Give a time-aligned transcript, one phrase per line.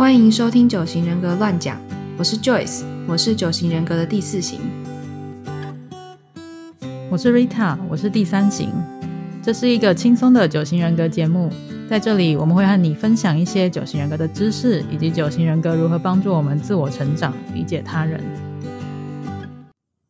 [0.00, 1.78] 欢迎收听九型人格乱讲，
[2.16, 4.58] 我是 Joyce，我是九型人格的第四型。
[7.10, 8.70] 我是 Rita，我是第三型。
[9.42, 11.50] 这是一个轻松的九型人格节目，
[11.86, 18.22] 在这里我们会和你分享一些九型人格的知识，以及九型人格如何帮助我们自我成长、理解他人。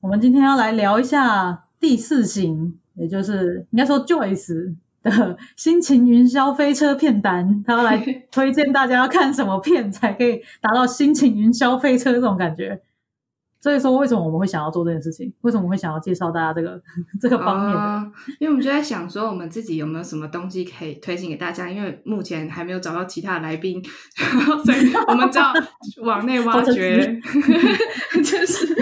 [0.01, 4.73] 我们今天要来聊一下第四型，也就是应该说 Joyce
[5.03, 7.98] 的心情云霄飞车片单， 他要来
[8.30, 12.83] 推荐大家要看什么片才可以达到心情云霄飞车这种感觉。
[13.62, 15.30] 所以说，为什么我们会想要做这件事情？
[15.42, 16.80] 为什么我会想要介绍大家这个
[17.20, 17.78] 这个方面的？
[17.78, 21.69] 哦因为我们就在想说，我们自己有没有什么东西可以推荐给大家？
[21.69, 23.83] 因为目前还没有找到其他的来宾，
[24.64, 25.53] 所以我们只好
[26.05, 27.20] 往内挖掘。
[28.25, 28.75] 就是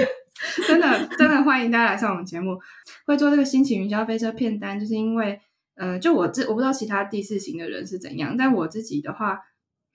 [0.68, 2.56] 真的真的欢迎大家来上我们节目。
[3.04, 5.40] 会做这个心情云霄飞车片单，就是因为，
[5.78, 9.40] 呃，就我自我不知道其他第四型的人是怎样，但我自己的话。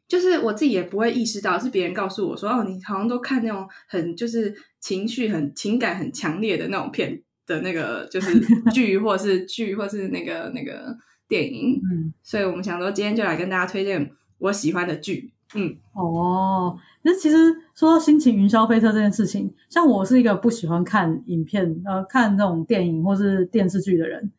[0.06, 8.38] 就是我自己也不会意识到，是别人告诉我说：“哦，你好像都看那种很就是情绪很情感很强烈的那种片的那个就是
[8.72, 10.96] 剧，或是剧，或是那个那个
[11.28, 15.32] 电影。”嗯，所以我们想说，今天就来跟大家推荐我喜欢的剧。
[15.56, 17.38] 嗯，哦，那其实
[17.74, 24.32] 说到心情云霄飞车这件事情，像我是一个不喜欢看影片、呃，看那种电影或是电视剧的人。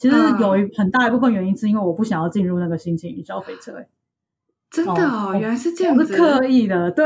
[0.00, 3.86] 其实有一很大一部分原因是因为我不想要进入那个心情与消费者、欸。
[4.70, 7.04] 真的哦，原来是这样子，是刻意的，对，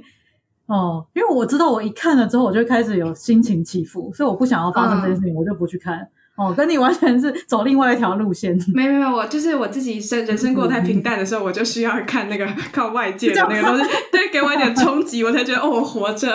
[0.66, 6.08] 哦，因为我知道我一看了之后，我就会开始有心情起伏，所以我不想要发生这件事情，我就不去看。
[6.36, 8.58] 哦，跟你完全是走另外一条路线。
[8.74, 16.34] 没没没，我就是我自己生人生过得太平淡的时候，我就需要看那个靠外界的那个东西， 对，给我一点冲击，我才觉得哦，我活着。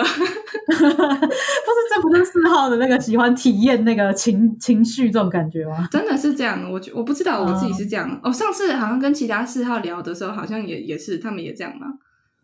[2.00, 5.88] 不是，这不是四号的那个喜欢体验那个情情绪这种感觉吗？
[5.90, 8.20] 真的是这样，我我不知道我自己是这样。
[8.22, 11.86] 哦，上次好像跟其他四号聊的时候，好像也也是他们也这样嘛。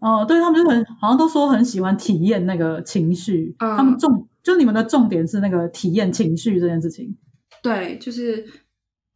[0.01, 7.17] 哦，对他们就很好像都说很喜欢体验那个情绪，嗯、他们重就你们的重点是那个体验情绪这件事情。
[7.63, 8.45] 对，就是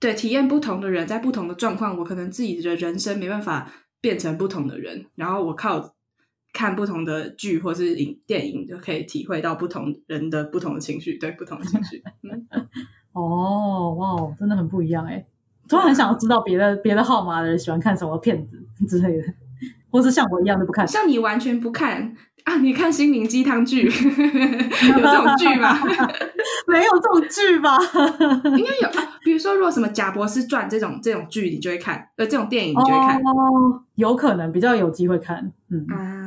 [0.00, 3.70] 对体验不同的人，在不同的状况，我可能自己的人生没办法
[4.00, 5.94] 变成不同的人，然后我靠
[6.52, 12.02] 看不同的剧或是影电影，就可以体会到不同人的不同的情绪，对不同的情绪。
[12.22, 12.46] 嗯，
[13.12, 15.24] 哦，哇，真的很不一样哎！
[15.68, 19.24] 突然很想要知道别的别的号码的人喜欢看什么片子 之类的，
[19.90, 20.86] 或是像我一样的不看。
[20.86, 22.56] 像你完全不看啊？
[22.58, 25.78] 你看心灵鸡汤剧， 有这种剧吗？
[26.66, 27.78] 没有这种剧吧？
[28.58, 29.18] 应该有啊。
[29.22, 33.18] 比如说，如果什么《贾博士传》这种这种剧，你就会看；呃，这种电影你就会看。
[33.20, 35.52] 哦，有可能比较有机会看。
[35.70, 36.19] 嗯啊，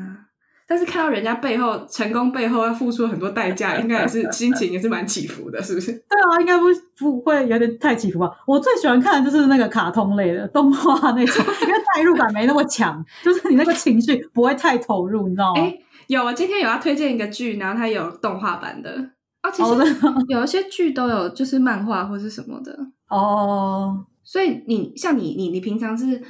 [0.67, 5.91] 但是看到人家背后成功背后要付出很多代价，应该也是心情也是蛮起伏的，是不是？
[6.09, 6.65] 对啊，应该不
[6.97, 8.29] 不会有点太起伏吧？
[8.47, 15.61] 我最喜欢看的就是那个卡通类的动画那种，因为代入感没那么强，就是你那个情绪不会太投入，你知道吗？
[15.61, 19.09] 哎，有，啊今天有要推荐一个剧，然后它有动画版的。
[19.41, 19.69] 啊，其实
[20.29, 22.73] 有一些剧都有，就是漫画或是什么的
[23.09, 24.05] 哦。
[24.23, 26.23] 所以你像你你你平常是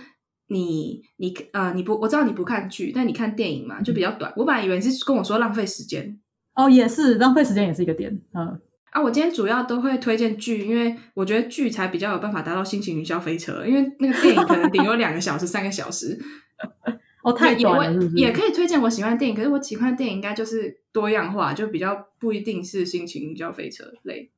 [0.53, 4.31] 你你呃你不我知道你不看剧，但你看电影嘛，就比较短。
[4.38, 6.18] 我本来以为是跟我说浪费时间
[6.56, 8.18] 哦，也是浪费时间也是一个点。
[8.34, 8.59] 嗯
[8.91, 16.18] 啊，我今天主要都会推荐剧，因为我觉得剧才比较有办法达到心情云霄飞车，因为那个电影可能顶多两个小时、 三个小时。
[17.24, 24.30] 哦，太短了也可以推荐我喜欢的电影，可是我喜欢的电影应该就是多样化，就比较不一定是心情云霄飞车类。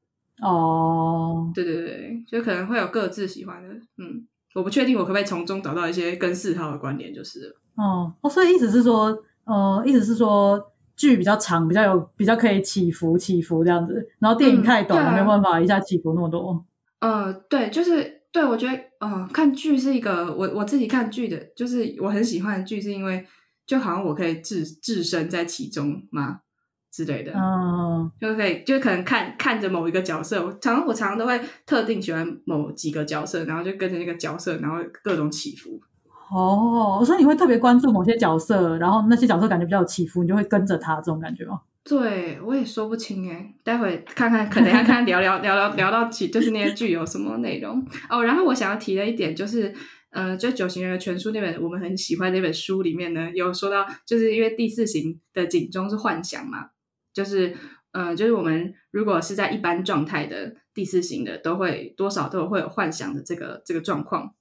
[0.42, 3.70] 哦，对对对，就可能会有各自喜欢的。
[3.98, 7.56] 嗯，我不确定我可不可以从中找到一些跟四号的关联，就是了。
[7.76, 10.60] 哦哦，所以意思是说，呃，意思是说
[10.96, 16.66] 剧比较长，比较有比较可以起伏起伏这样子，然后电影太短了，嗯啊、没有办法一下起伏那么多。
[17.02, 23.28] 呃，对，就是对我觉得，呃，看剧是一个我我自己看剧的，就是我很喜欢的剧，是因为
[23.68, 26.40] 就好像我可以置置身在其中嘛
[26.96, 35.82] 之类的，嗯，就可以就可能看看着某一个角色，我常常我常常都会特定喜欢某几个角色，然后就跟着那个角色，然后各种起伏。
[36.32, 41.60] 哦，所以你会特别关注某些角色，然后那些角色感觉比较有起伏，你就会跟着他这种感觉吗？
[41.84, 48.24] 对，我也说不清哎，待会看看，可能要看聊聊聊聊聊到起，就是那些剧有什么内容哦。
[48.24, 49.72] 然后我想要提的一点就是，
[50.10, 56.70] 呃，就《九型人格全书》那本我们很喜欢那本书里面呢，有说到，就是因为第四型的警钟是幻想嘛，
[57.16, 57.58] 就是
[57.94, 64.36] 呃，就是我们如果是在一般状态的第四型的，都会多少都会有幻想的这个这个状况。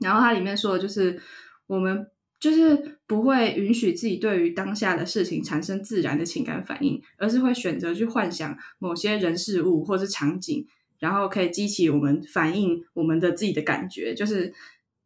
[0.00, 1.20] 然后它里面说的就是
[1.66, 2.06] 我们。
[2.38, 10.66] 就是不会允许自己对于当下的事情产生自然的情感反应，而是会选择去幻想某些人事物或是场景，
[10.98, 14.52] 然后可以激起我们反映我们的自己的感觉，就是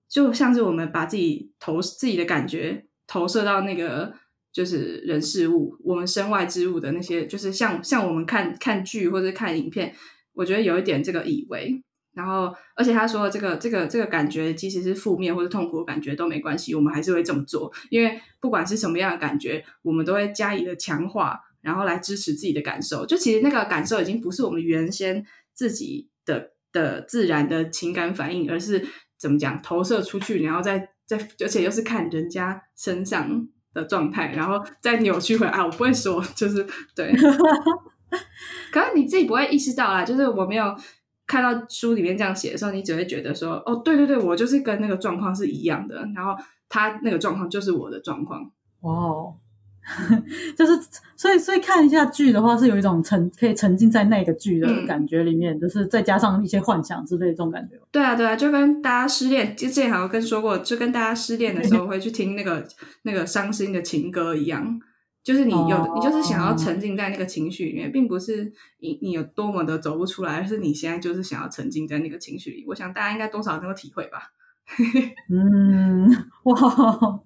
[0.08, 4.12] 就像是我们把自己投自己的感觉投射到那个
[4.52, 9.94] 就是人事物，我们身外之物的那些，就是像像我们看看剧或者看影片，
[10.32, 11.82] 我觉得有一点这个以为。
[12.12, 23.06] 然后，而且他说这个这个这个感觉，即使是负面或者痛苦感觉都没关系，我们还是会这么做，因为不管是什么样的感觉，我们都会加以的强化，然后来支持自己的感受。
[23.06, 25.25] 就其实那个感受已经不是我们原先
[25.55, 28.85] 自己的的自然的情感反应，而是
[29.17, 35.52] 怎么讲投射出去，然后再再，而且又是看人家身上的状态，然后再扭曲回来。
[35.52, 37.12] 啊，我不会说，就是对，
[38.72, 40.76] 可是你自己不会意识到啦，就是我没有。
[41.26, 46.34] 看到书里面这样写的时候，你只会觉得说：“哦，对对对，我就是跟那个状况是一样的。”然后
[46.69, 48.50] 他那个状况就是我的状况。
[48.81, 49.34] 哇，哦，
[50.56, 50.72] 就是
[51.16, 57.76] 所以所以看一下剧的话，是有一种沉可以沉浸在那个剧的感觉里面，就是再加上一些幻想之类这种感觉。
[57.90, 62.66] 对啊，对啊，就跟大家失恋，之前好像跟说过，就跟大家失恋的时候会去听那个
[63.02, 64.81] 那个伤心的情歌一样。
[65.22, 72.64] 就是你有，你就是想要沉浸在那个情绪里面，并不是你你有多么的走不出来，而是你现在就是想要沉浸在那个情绪里。
[72.66, 74.32] 我想大家应该多少能够体会吧。
[75.31, 76.08] 嗯，
[76.44, 77.20] 哇，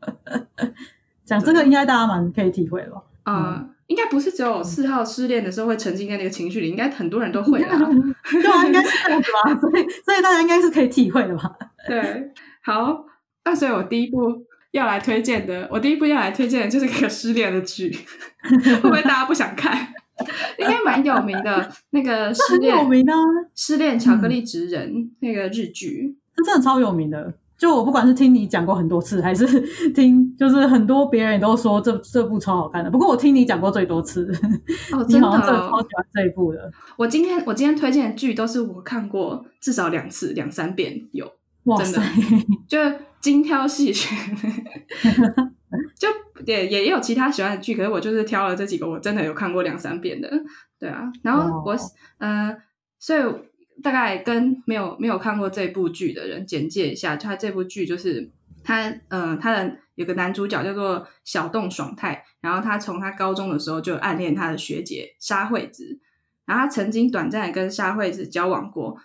[1.25, 3.03] 讲这个应该大家蛮可以体会了。
[3.25, 7.79] 啊，应该不是只有四号失恋的时候会沉浸在那个情绪里，应该很多人都会啊。
[8.31, 9.55] 对啊，应该是这样子吧。
[9.61, 11.51] 所以所以大家应该是可以体会的吧。
[11.87, 12.33] 对，
[12.63, 13.05] 好，
[13.45, 14.45] 那所以我第一步。
[14.75, 17.97] 要来推荐的，我第一部要来推荐的就是一个失恋的剧，
[18.43, 19.95] 会不会大家不想看？
[20.59, 23.15] 应该蛮有名的，那个失恋有名啊，
[23.55, 27.33] 失恋巧克力职人那个日剧，这真的超有名的。
[27.65, 29.47] 就我不管是听你讲过很多次，还是
[29.97, 32.91] 听就是很多别人都说这这部超好看的。
[32.91, 34.31] 不过我听你讲过最多次，
[34.93, 36.71] 哦， 真的超喜欢这一部的。
[36.99, 41.27] 我今天我今天推荐的剧都是我看过至少两次两三遍有，
[41.79, 42.03] 真的
[42.69, 42.79] 就。
[43.25, 44.15] 精挑细选，
[45.99, 46.07] 就
[46.45, 50.31] 也也有其他喜欢的剧，可是我就是挑了这几个，我真的有看过两三遍的，
[50.79, 51.11] 对啊。
[51.23, 51.75] 然后我
[52.19, 52.55] 呃，
[52.99, 53.21] 所以
[53.83, 58.31] 大概跟没有没有看过这部剧的人简介一下，就他这部剧就是
[58.63, 65.99] 他呃，他的有个男主角叫做小洞爽太，然后他从他高中的时候就暗恋他的学姐沙惠子，
[66.45, 68.97] 然后他曾经短暂的跟沙惠子交往过，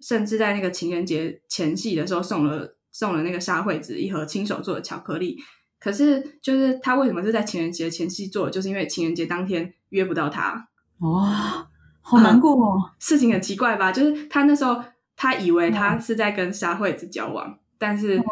[0.00, 2.74] 甚至在那个情人节前夕的时候送了。
[2.92, 5.36] 送了那个沙惠子一盒亲手做的巧克力，
[5.78, 8.48] 可是就是他为什么是在情人节前夕做？
[8.48, 10.70] 就是因为情人节当天约不到他，
[11.00, 11.65] 哇，
[12.08, 12.90] 好难过哦。
[13.00, 13.90] 事情很奇怪吧？
[13.90, 14.80] 就是他那时候
[15.16, 18.22] 他以为他是在跟沙惠子交往，但是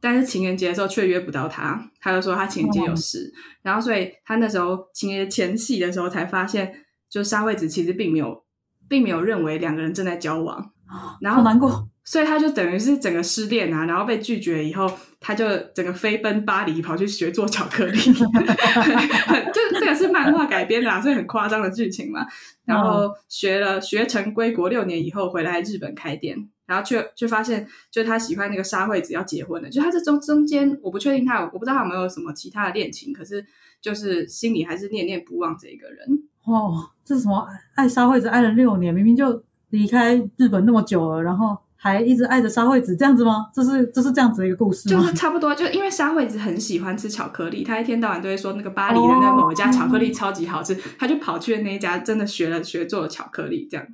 [0.00, 3.32] 但是情人节的时候却约不到他，他就说他情人节有事，
[3.62, 6.74] 然后所以他那时候情人节前夕的时候才发现，
[7.08, 8.44] 就沙惠子其实并没有
[8.88, 10.72] 并没有认为两个人正在交往，
[11.20, 11.88] 然后难过。
[12.04, 14.90] 所以他就等于是整个失恋啊，然后被拒绝以后，
[15.22, 17.96] 他就整个飞奔巴黎，跑去学做巧克力。
[18.02, 22.26] 就这个是漫画改编的，所以很夸张的剧情嘛。
[22.64, 26.36] 然后学了学成归国六年以后，回来日本开店，
[26.66, 29.70] 然后却却发现，就他喜欢那个沙惠子要结婚了。
[29.70, 33.44] 就他这中中间，我不确定他，我不知道他有没有什么其他的恋情，可是
[33.80, 36.06] 就是心里还是念念不忘这个人。
[36.44, 37.46] 哦，这是什么
[37.76, 41.56] 爱沙惠子爱了六年，明明就离开日本那么久了，然后。
[41.82, 43.50] 还一直爱着沙惠子这样子吗？
[43.52, 45.00] 这是这是这样子的一个故事吗？
[45.00, 53.84] 就是差不多，就因为沙惠子很喜欢吃巧克力，他一天到晚都会说那个巴黎的那某一家巧克力超级好吃，他就跑去那一家，真的学了学做了巧克力，这样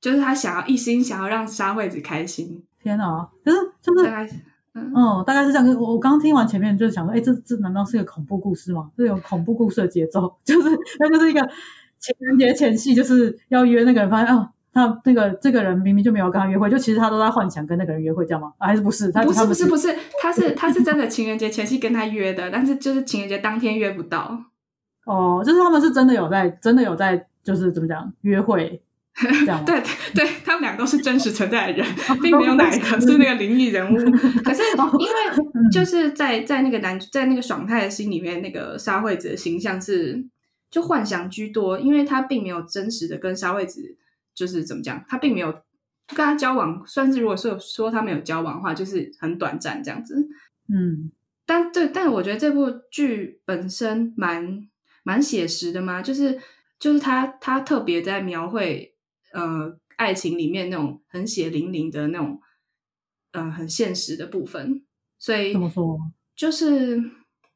[0.00, 2.62] 就是他想要一心想要让沙惠子开心。
[2.82, 3.28] 天哪！
[3.44, 4.08] 可是就是
[4.72, 5.68] 嗯，大概是这样。
[5.78, 8.90] 我我刚听完前面就是想说，哎，这这难道是一个恐怖故事吗？
[8.96, 11.40] 这有恐怖故事的节奏， 就是那就是一个
[11.98, 14.50] 情人节前戏，就是要约那个人，发现啊。
[14.74, 18.52] 他那个这个人明明就没有跟他约会，就其实他都在幻想跟那个人约会，这样吗？
[18.58, 19.12] 还是不是？
[19.12, 24.36] 他不是不是不是，他是他是真的情人节前夕跟他约的，但是就是情人节当天约不到。
[25.06, 28.82] 哦，就是他们是真的有在，真的有在，就是怎么讲约会
[29.14, 29.62] 这样？
[29.66, 29.80] 对
[30.12, 31.86] 对，他们两个都是真实存在的人，
[32.20, 33.96] 并没有哪一个是那个灵异人物。
[34.42, 34.62] 可是
[34.98, 40.24] 因为就是在在那个男在那个爽太的心里面，那个沙惠子的形象是
[40.68, 43.96] 就幻想居多，因为他并没有真实的跟沙惠子。
[44.34, 45.52] 就是怎么讲，他并没有
[46.08, 50.28] 跟他交往，算是如果说说他没有交往的话，就是很短暂这样子。
[50.68, 51.12] 嗯，
[51.46, 54.68] 但对，但我觉得这部剧本身蛮
[55.02, 56.38] 蛮写实的嘛，就是
[56.78, 58.94] 就是他他特别在描绘
[59.32, 62.40] 呃爱情里面那种很血淋淋的那种
[63.32, 64.82] 呃很现实的部分。
[65.18, 65.98] 所以怎么说？
[66.36, 66.98] 就是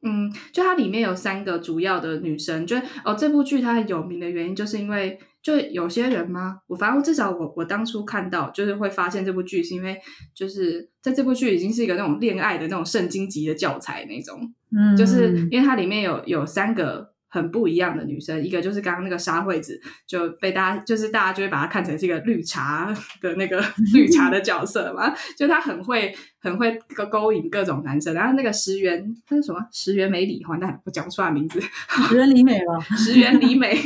[0.02, 5.18] 嗯，就它里面有三个主要的女生，就哦这部剧它很有名的原因，就是因为。
[5.42, 6.58] 就有些人吗？
[6.66, 9.98] 我反正至少我我当初看到就是会发现这部剧，是因为
[10.34, 17.12] 就是在这部剧已经是一个那种恋爱的那种圣经级的教材那种，嗯，就是因为它里面有有三个。
[17.30, 22.90] 很不一样的女生，一个就是刚刚那个沙惠子，就被大家就是大家就会把她看成是一个绿茶
[23.20, 28.14] 的那个 绿茶的角色嘛，就她很会很会勾勾引各种男生。
[28.14, 29.60] 然后那个石原，那是什么？
[29.70, 31.60] 石原美里，完蛋，我讲不出来名字。
[32.08, 33.78] 石原里美了，石原里美。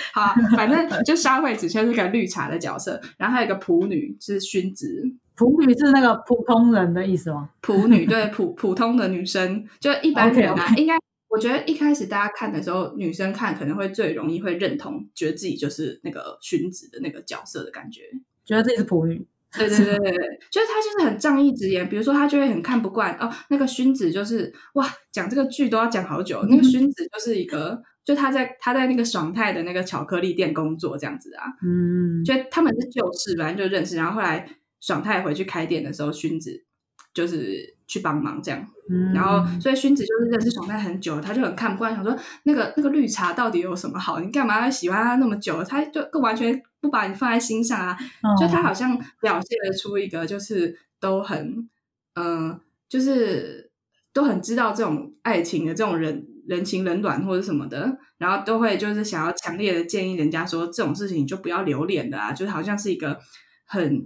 [0.14, 3.00] 好，反正就沙惠子就是个绿茶的角色。
[3.16, 7.50] 然后还有一个普女是薰子，普女是那个普通人的意思吗？
[7.60, 10.96] 普女对普 普通的女生，就一般人啊，应该。
[11.30, 18.00] 我觉得一开始大家看的时候，女生看可能会最容易会认同，觉得自己就是那个荀子的那个角色的感觉，
[18.46, 19.26] 觉得自己是仆女。
[19.52, 26.42] 对对对对对，就是他就是很仗义直言，比如说他就会很看不惯哦，那个荀子就是哇，讲这个剧都要讲好久。
[26.48, 34.48] 那个 荀子就是一个，就他在他在那个爽泰的那个巧克力店工作这样子啊，嗯，就他们是旧识，反正就认识，然后后来
[34.80, 36.64] 爽泰回去开店的时候，薰子
[37.12, 38.66] 就是去帮忙这样。
[39.14, 44.20] 然后，所以薰子就是认识爽泰很久，他就很看不惯，想说那个那个绿茶到底有什么好？
[44.20, 45.62] 你干嘛要喜欢他那么久？
[45.62, 47.94] 他就完全不把你放在心上啊！
[48.40, 51.68] 就他好像表现得出一个就是都很
[52.14, 53.70] 嗯，就是
[54.14, 62.32] 都很知道这种爱情的这种人人情冷暖或者什么的，然后都会就是想要强烈的建议人家说这种事情你就不要留恋的啊！
[62.32, 63.20] 就是好像是一个
[63.64, 64.02] 很。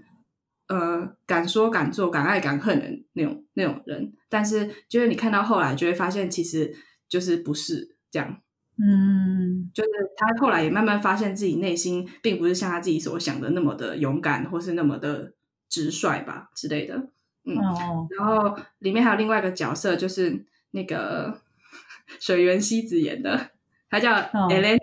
[0.69, 6.75] 呃，敢说敢做、敢爱敢恨的那种那种人，但是就是你看到后来就会发现，其实
[7.11, 8.39] 就是不是这样。
[8.79, 15.35] 嗯，就是他后来也慢慢发现自己内心并不是像他自己所想的那么的勇敢，或是那么的
[15.69, 16.95] 直率吧之类的。
[17.45, 17.55] 嗯，
[18.17, 21.39] 然后里面还有另外一个角色，就是那个
[22.21, 23.51] 水原希子演的，
[23.91, 24.79] 她叫 Elena。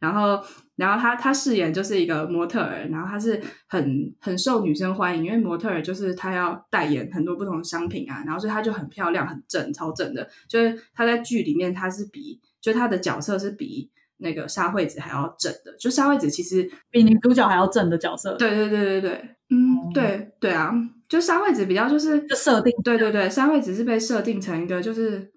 [0.00, 0.42] 然后，
[0.76, 3.38] 然后她她饰演就是一个模特儿，然后她是
[3.68, 10.26] 很很受女生欢迎，因为模特儿就是她要代言很多不同的商品啊，然后所以她就很漂亮、很正、超正的。
[10.48, 15.76] 就是她在剧里面，她是比就她的角色是比那个沙惠子还要正的。
[15.78, 18.36] 就沙惠子其实比女主角还要正的角色。
[18.38, 20.72] 对对对对对，嗯，对对啊，
[21.10, 25.30] 就沙惠子比较就是设定，对对对，沙惠子是被设定成一个就是。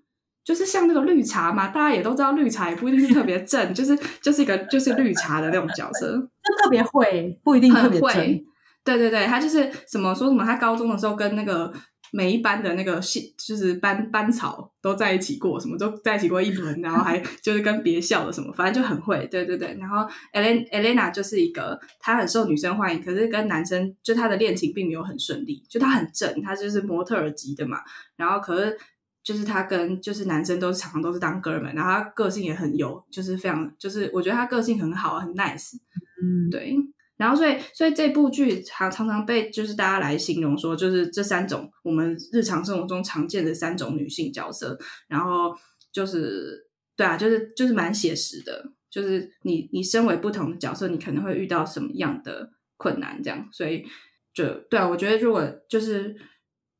[0.44, 8.44] 就是像那个绿茶嘛，大家也都知道，绿茶也不一定是特别正， 就是就是一个就是绿茶的那种角色， 就特别会，不一定特别会。
[8.84, 11.72] 对对对，他就是什么说什么，他高中的时候跟那个
[12.12, 19.26] 每一班的那个系，就是班班草都在一起过，什么都在一起过一轮，然后还 就是跟别校的什么，反正就很会。
[19.28, 20.00] 对对对，然后
[20.34, 27.78] Elena Elena 就是一个，她很受女生欢迎，可是跟男生就她的恋情并没有很顺利，就她很正，她就是模特儿级的嘛，
[28.18, 28.78] 然后可是。
[29.24, 35.76] 就是他跟就是男生都是常常都是当哥们，然后他个性也很有，就是非常就是我觉得他个性很好，很 nice，
[36.22, 36.76] 嗯，对。
[37.16, 44.78] 然后所以所以这部剧常常常被就是大家来形容说，就是这三种我们日常生活中常见的三种女性角色，
[45.08, 45.56] 然后
[45.92, 53.86] 就是对啊，就是就是蛮写实的，就是你你身为不同的角色，你可能会遇到什么样的困难这样，所以
[54.34, 56.16] 就对啊，我觉得如果就是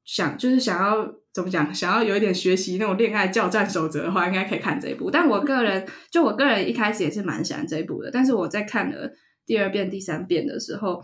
[0.06, 1.14] 想就是想要。
[1.34, 1.74] 怎么讲？
[1.74, 5.10] 想要有一点学习那种恋爱教战守则的话，应该可以看这一部。
[5.10, 8.12] 但我个人，就我个人一开始也是蛮喜欢这一部的。
[8.12, 9.12] 但是我在看了
[9.44, 11.04] 第二遍、第三遍的时候，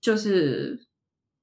[0.00, 0.78] 就是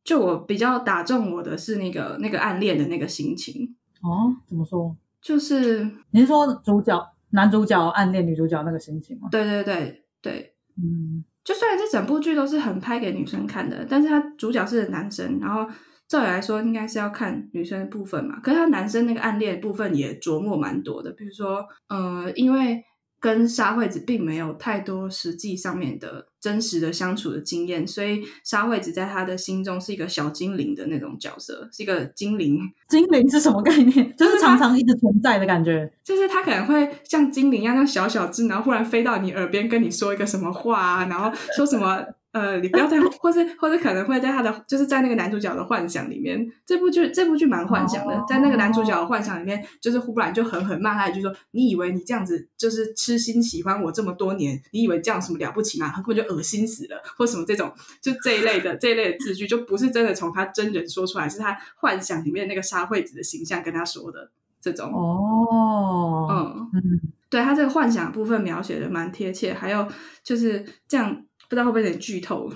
[0.06, 3.76] 就我比较打中我的是那个那个暗恋的那个心情。
[4.02, 4.96] 哦，怎么说？
[5.22, 9.28] 就是您说主角男主角暗恋女主角那个心情吗？
[9.30, 15.70] 对对对对，嗯，就虽然这整部剧都是很拍给女生看的，但是他主角是男生，然后。
[16.12, 22.84] 照理来说，应该是要看女生的部分嘛，可是他男生那个暗恋部分也琢磨蛮多的，比如说，呃，因为
[23.22, 32.60] 跟沙惠子并没有太多实际上面的真实的相处的经验，所以沙惠子在他的心中是一个小精灵的那种角色，是一个精灵。
[32.90, 33.96] 精灵是什么概念？
[34.18, 42.04] 就是常常一直存在的感觉，就是他可能会像精灵一样，像小小只，然后忽然飞到你耳边跟你说一个什么话啊，然后说什么。
[42.32, 55.92] 呃，你不要在， 或是或者可能会在他的，就是在那个男主角的幻想里面，这部剧这部剧蛮幻想的，在那个男主角的幻想里面，就是忽然就狠狠骂他一句说：“你以为你这样子就是痴心喜欢我这么多年，你以为这样什么了不起吗？
[55.98, 57.70] 根本就恶心死了，或什么这种，
[58.02, 64.90] 就这一类的这一类的字句，就不是真的从他真人说出来，是他幻想里面那个沙惠子的形象跟他说的这种。
[64.94, 69.86] 哦，嗯嗯，对他这个幻想部分描写的蛮贴切，还有
[70.24, 71.26] 就是这样。
[71.52, 72.50] 不知道会不会有点剧透，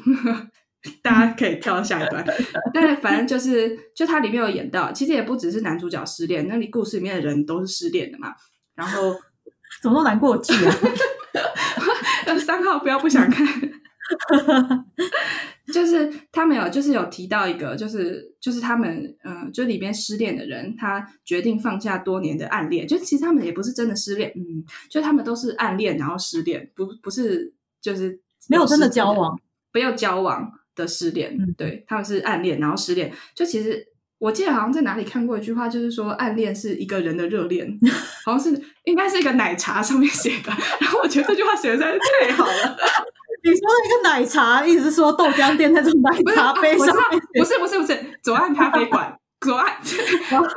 [1.03, 2.25] 大家可以跳到下一段。
[2.73, 8.33] 但反正就是，就它里面有演到，其实也不只是男主角失恋，那你故事里面的人都是失恋的嘛。
[8.73, 9.13] 然后
[9.83, 12.39] 怎么都难过剧啊？
[12.39, 13.45] 三号不要不想看。
[15.73, 29.39] 就是他们有，就是有提到一个，就是就是他们，嗯，就里边失恋的人，他决定放下多年的暗恋，就其实他们也不是真的失恋，嗯，就他们都是暗恋然后失恋，不不是就是没有真的交往，
[29.73, 33.85] 没有交往的失恋，嗯对，他们是暗恋然后失恋，就其实
[34.19, 37.67] 我记得好像在哪里看过一句话，就是说暗恋是一个人的热恋，
[38.25, 42.77] 好像是应该是一个奶茶上面写的，然后我觉得这句话写的实在是太好了。
[43.43, 47.21] 你说一个奶茶，意思是说豆浆店那种奶茶杯上面？
[47.37, 49.75] 不是不是不是，左岸咖啡馆，左岸，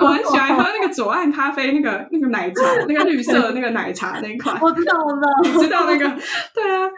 [0.01, 4.59] 我很喜欢喝那个左岸咖啡，那个那个奶茶，那个绿色那个奶茶那一款。
[4.63, 6.09] 我知道，我知道，你知道那个？
[6.55, 6.89] 对啊，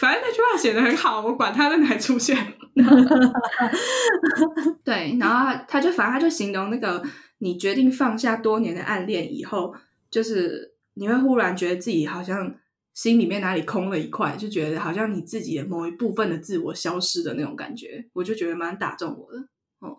[0.00, 2.36] 反正那句话写的很好，我管他在哪出现。
[4.84, 7.02] 对，然后他就反正他就形容那个
[7.38, 9.74] 你决定放下多年的暗恋以后，
[10.10, 12.54] 就是你会忽然觉得自己好像。
[12.94, 19.40] 心里面哪里空了一块，就觉得好像你自己的某一部分的自我消失的那种感觉，我就觉得蛮打中我的。
[19.80, 19.96] 哦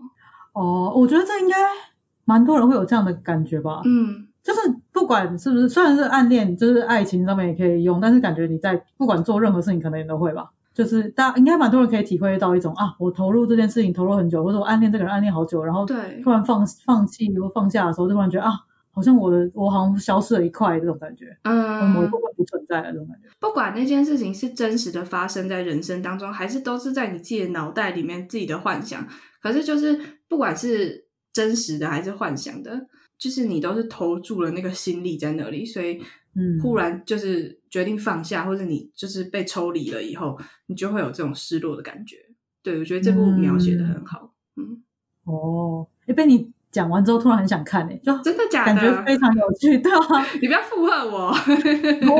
[0.53, 1.57] 哦，我觉得这应该
[2.23, 3.81] 蛮多人会有这样的感觉吧。
[3.83, 4.59] 嗯，就是
[4.93, 10.47] 不管是不是，虽然是暗恋，就是爱情上面也可以用，但是感觉你在不管做任何事情，可能也都会吧。
[10.73, 18.53] 就是大家应该蛮多人可以体会到一种啊，我投入这件事情投入很久，或者我暗恋这个人暗恋好久，然后对突然放放弃或放下的时候，就突然觉得啊。
[18.91, 23.27] 好像我的我好像消失了一块这种感觉，嗯，某一部分不存在了这种感觉。
[23.41, 29.05] 不管那件事情是真实的发生在人生当中，还是都是在你自己的脑袋里面自己的幻想。
[29.41, 29.99] 可是就是
[30.29, 32.87] 不管是真实的还是幻想的，
[33.17, 35.99] 就是你都是投注了那个心力在那里，所以
[36.35, 42.17] 嗯，忽然就是决定放下，或者你就是被抽离了以后，你就会有这种失落的感觉。
[42.63, 44.83] 对我觉得这部描写的很好，嗯，
[45.25, 46.51] 哦，哎，被你。
[46.71, 48.75] 讲完之后突然很想看诶，就真的假的？
[48.75, 49.97] 感觉非常有趣，对啊，
[50.41, 52.19] 你不要附和我，我不是附和，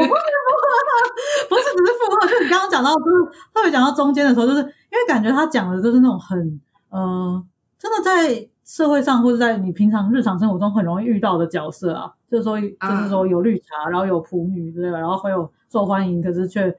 [1.50, 4.66] 不是只是附和，就是你刚刚讲到，就是特别讲到中间的时候，就是因
[4.98, 7.46] 为感觉他讲的就是那种很，呃，
[7.78, 16.76] 真的在社会上或者在你平常日常生活中很容易遇到的角色啊，就是说，就是说有绿茶，然后有腐女之类的，然后会有受欢迎可是却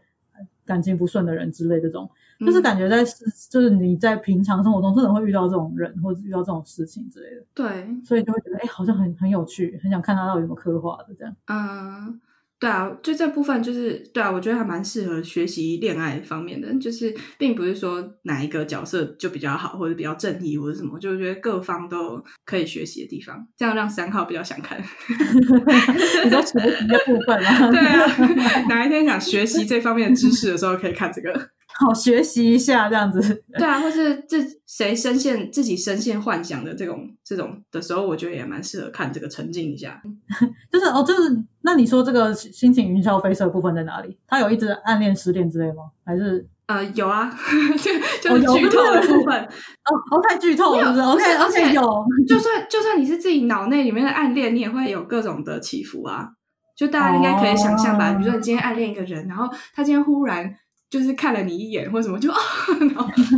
[0.64, 2.10] 感情不顺的人之类这种。
[2.38, 3.02] 就是感觉在
[3.48, 7.42] 就是你在平常生活中真的会遇到这种人，或者遇到这种事情之类的。
[7.54, 11.34] 对，所以就会觉得哎，好像很很有趣，很想看他到底怎么刻画的这样。
[11.46, 12.20] 嗯，
[12.58, 24.78] 对啊，就这部分就是对啊，我觉得还蛮适合学习恋爱方面的，就是并不是说哪一个角色就比较好，或者比较正义或者什么，就觉得各方都可以学习的地方，这样让三号比较想看。
[26.24, 27.70] 你说学习的部分吗？
[27.70, 28.06] 对啊，
[28.70, 31.50] 哪一天想学习这方面的知识的时候，可以看这个。
[31.78, 33.20] 好，学习一下这样子。
[33.52, 40.00] 对啊，或是这谁深陷自己深陷幻想的这种这种的时候，我觉得也蛮适合看这个沉浸一下。
[40.72, 44.16] 就是哦，就是那你说这个心情云霄飞车部分在哪里？
[44.26, 45.90] 他有一直暗恋失恋之类吗？
[46.02, 47.30] 还是呃有啊，
[48.22, 49.34] 就就剧透的部分
[49.84, 51.82] 哦哦太剧透了，是不是？OK，而且有，
[52.26, 56.30] 就算就算你是自己脑内里面的暗恋，你也会有各种的起伏啊。
[56.74, 58.14] 就大家应该可以想象吧？
[58.14, 60.56] 比如说你今天暗恋一个人，然后他今天忽然。
[60.88, 62.36] 就是看了你一眼，或什么就 啊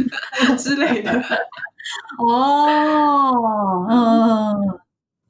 [0.59, 1.11] 之类的。
[2.19, 4.81] 哦，嗯，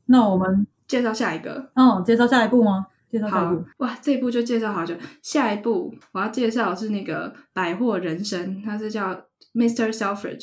[0.06, 1.70] 那我们介绍下一个。
[1.74, 2.86] 嗯，介绍下一步吗？
[3.08, 3.64] 介绍下一步。
[3.78, 4.94] 哇，这一部就介绍好久。
[5.22, 9.14] 下一步我要介绍是那个《百货人生》，它是叫
[9.54, 9.90] 《Mr.
[9.92, 10.40] Selfridge》，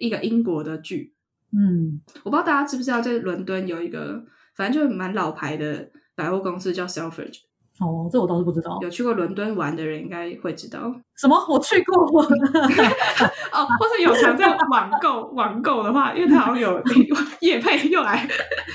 [0.00, 1.14] 一个英国的剧。
[1.52, 4.24] 嗯，我不知道大家知不知道，在伦敦有一个，
[4.56, 7.40] 反正就蛮老牌的百货公司叫 Selfridge。
[7.80, 8.76] 哦，这我倒是不知道。
[8.82, 10.80] 有去过伦敦玩的人应该会知道。
[11.16, 11.36] 什么？
[11.48, 12.04] 我去过。
[12.06, 16.82] 哦，或是有常在网购网购的话，因为他好像有
[17.40, 18.28] 叶配又来，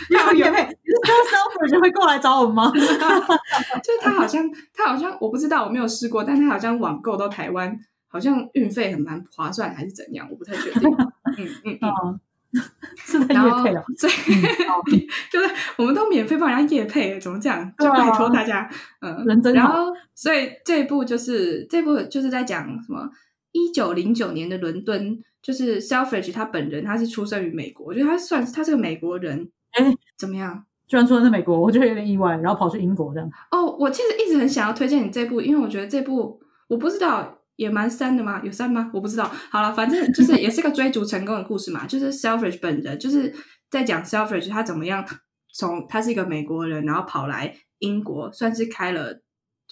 [0.09, 2.71] 有叶配，你是说 Selfridge 就会过来找我们吗？
[2.73, 10.27] 就是他好像他好像我不知道，我没有试过，但他好像网购到台湾，好像运费很蛮划算，还是怎样？
[10.31, 10.89] 我不太确定。
[10.89, 12.19] 嗯 嗯嗯。
[13.03, 14.13] 是在夜配啊，所以
[15.31, 17.71] 就是我们都免费帮人家夜配，怎么讲？
[17.77, 18.69] 就拜托大家，
[19.01, 23.09] 嗯，人真然后，所以这一部就是这部就是在讲什么？
[23.51, 29.49] 一九零九年的伦敦，就是 Selfridge 他本人，他是出生于美国，我觉得他算他是个美国人。
[29.71, 30.63] 哎，怎么样？
[30.87, 33.29] 居然出生在美国，我觉得有点意外，然后跑去英国这样。
[33.51, 37.39] 哦，我其实一直很想要推荐你这部，因为我觉得这部我不知道。
[37.55, 38.41] 也蛮三的吗？
[38.43, 38.89] 有三吗？
[38.93, 39.25] 我不知道。
[39.49, 41.85] 好了，反正就是也是个追逐成功的故事嘛。
[41.87, 43.33] 就是 Selfridge 本人就是
[43.69, 45.05] 在讲 Selfridge 他怎么样
[45.53, 49.21] 从他是一个美国人，然后跑来英国，算是开了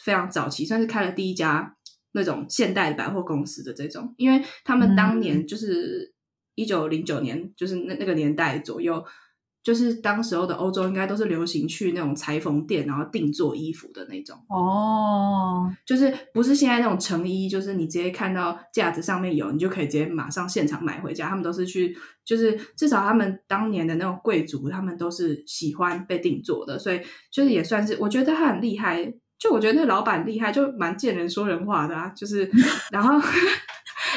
[0.03, 1.75] 非常早期，算是开了第一家
[2.11, 4.13] 那种现代百货公司的这种。
[4.17, 6.13] 因为他们当年就是
[6.55, 9.03] 一九零九年，就是那那个年代左右，
[9.63, 14.35] 就是当时候的欧洲应该都是流行去那种裁缝店，然后定做衣服的那种。
[14.49, 21.29] 哦，就是不是现在那种成衣，就是你直接看到架子上面有，你就可以直接马上现场买回家。
[21.29, 21.95] 他们都是去，
[22.25, 26.99] 就是至少他们当年的那种贵族，他们都是喜欢被定做的，所以
[27.31, 29.13] 就是也算是，我觉得他很厉害。
[29.37, 32.09] 就我觉得那老板厉害，就蛮见人说人话的啊。
[32.09, 32.49] 就是
[32.91, 33.19] 然后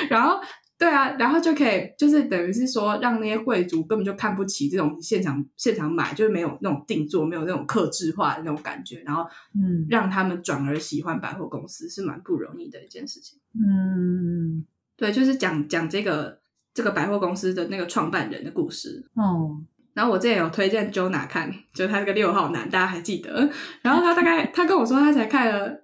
[0.09, 0.40] 然后。
[0.76, 13.38] 对啊，然后就可以，就是等于是说，让那些贵族根本就看不起这种现场现场买，就是没有那种定做，没有那种克制化的那种感觉，然后嗯，让他们转而喜欢百货公司是蛮不容易的一件事情。
[13.54, 14.64] 嗯，
[14.96, 16.40] 对，就是讲讲这个
[16.74, 19.08] 这个百货公司的那个创办人的故事。
[19.14, 19.56] 哦，
[19.92, 23.48] 然后我之前有推荐 Jonah 看，就是他这个六号男，大家还记得？
[23.80, 25.83] 然后他大概他跟我说，他才看了。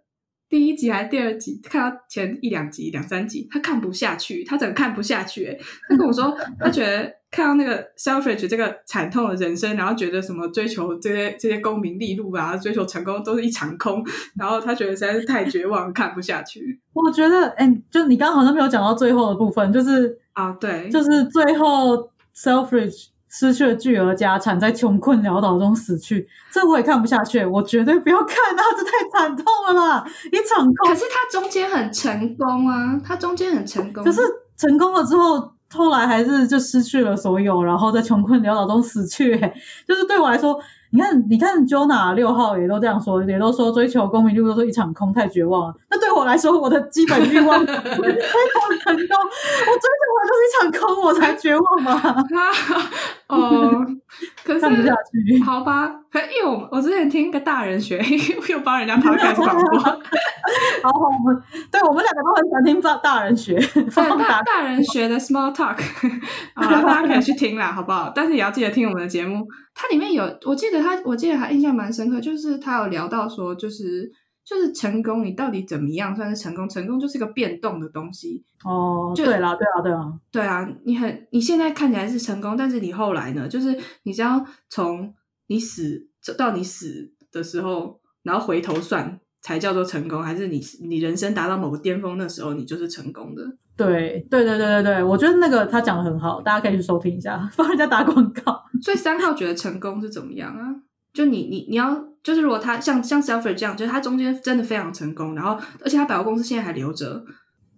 [0.50, 1.60] 第一集还是第二集？
[1.62, 5.46] 看到前一两集、两三集，他看不下去，他整个看不下去。
[5.46, 5.56] 哎，
[5.88, 14.04] 他跟我说， 他觉得看到那个 Selfridge 这个惨痛的人生，然后觉得什么追求这些这些功名利禄啊，追求成功都是一场空，
[14.36, 16.80] 然后他觉得实在是太绝望，看不下去。
[16.92, 23.06] 我觉得，哎，就你刚刚好像没有讲到最后的部分，就是啊，对，就是最后 Selfridge。
[23.30, 28.62] 失去了巨额家产，在穷困潦倒中死去，这我也看不下去，我绝对不要看啊！
[28.76, 30.88] 这太惨痛了啦，一场空。
[30.88, 34.02] 可是他中间很成功啊，他中间很成功。
[34.04, 34.20] 可是
[34.56, 39.38] 成功了之后，后来还是就失去了所有，然后在穷困潦倒中死去。
[39.86, 40.60] 就是对我来说。
[40.92, 45.74] 你看，你看，Jonah 六号也都这样说，也都说追求公平就都是一场空，太绝望了。
[45.88, 52.16] 那对我来说，我的基本欲望 非常成功，我追求的就是一场空，我才绝望吗？
[53.28, 53.86] 哦，
[54.42, 55.40] 可是看不下去。
[55.44, 58.02] 好吧，可因为我我之前听一个大人学，
[58.48, 59.78] 又帮人家跑开始广播。
[60.82, 63.56] 好，我们对我们两个都很喜欢听大大人学，
[63.94, 65.76] 大大人学的 small talk，
[66.54, 68.10] 啊，大家可以去听啦，好不好？
[68.12, 69.46] 但是也要记得听我们的节目。
[69.72, 74.10] 它里面有，我记得他，我记得还印象蛮深刻，就是他有聊到说，就是
[74.44, 76.68] 就是成功，你到底怎么样算是成功？
[76.68, 79.12] 成功就是个变动的东西哦。
[79.14, 83.48] 对啦，对啊，对啊，对啊，你很你现在看起来是成功，但是你后来呢？
[83.48, 85.14] 就是你只要从
[85.46, 89.20] 你死到你死的时候，然后回头算。
[89.42, 93.42] 才叫做成功，还是你你人生达到某个巅峰的时候，你就是成功的？
[93.76, 98.62] 对对对对对对，我觉得那个他讲的很好，大家可以去收听一下，帮人家打广告。
[98.82, 100.74] 所以三号觉得成功是怎么样啊？
[101.14, 107.24] 就你你你要就是如果他像像 Selfer 这样，就是他中间真的非常成功，然后而且他百货公司现在还留着，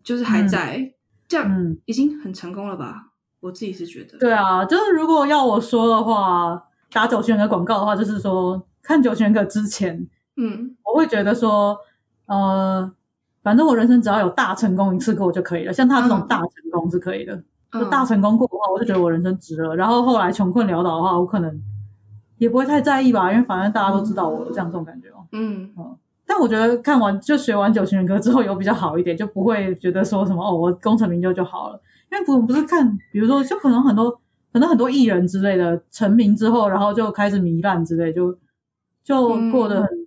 [0.03, 0.93] 就是还在，
[1.29, 3.05] 这样已经很成功了吧？
[3.41, 4.19] 我自己是觉得。
[4.19, 6.61] 对啊，就是如果要我说的话，
[6.93, 10.05] 打九千元的广告的话，就是说看九千元之前。
[10.37, 11.77] 嗯，我会觉得说，
[12.27, 12.91] 呃，
[13.43, 15.73] 反正我人生只要有大成功一次过就可以了。
[15.73, 17.43] 像他这种大成功是可以的，
[17.73, 19.77] 就大成功过的话，我就觉得我人生值了。
[19.77, 21.63] 然后后来穷困潦倒的话，我可能
[22.39, 25.27] 也不会太在意吧，因为反正大家都知道我这样这种感觉哦。
[25.33, 31.81] 嗯嗯，但我觉得看完就学完九型人格之后有比较好一点，就不会觉得说什么哦，我功成名就就好了。
[32.11, 34.11] 因为不不是看，比如说就可能很多
[34.53, 38.35] 可能很多艺人之类的成名之后，然后就开始糜烂之类，就
[39.05, 40.02] 就过得很。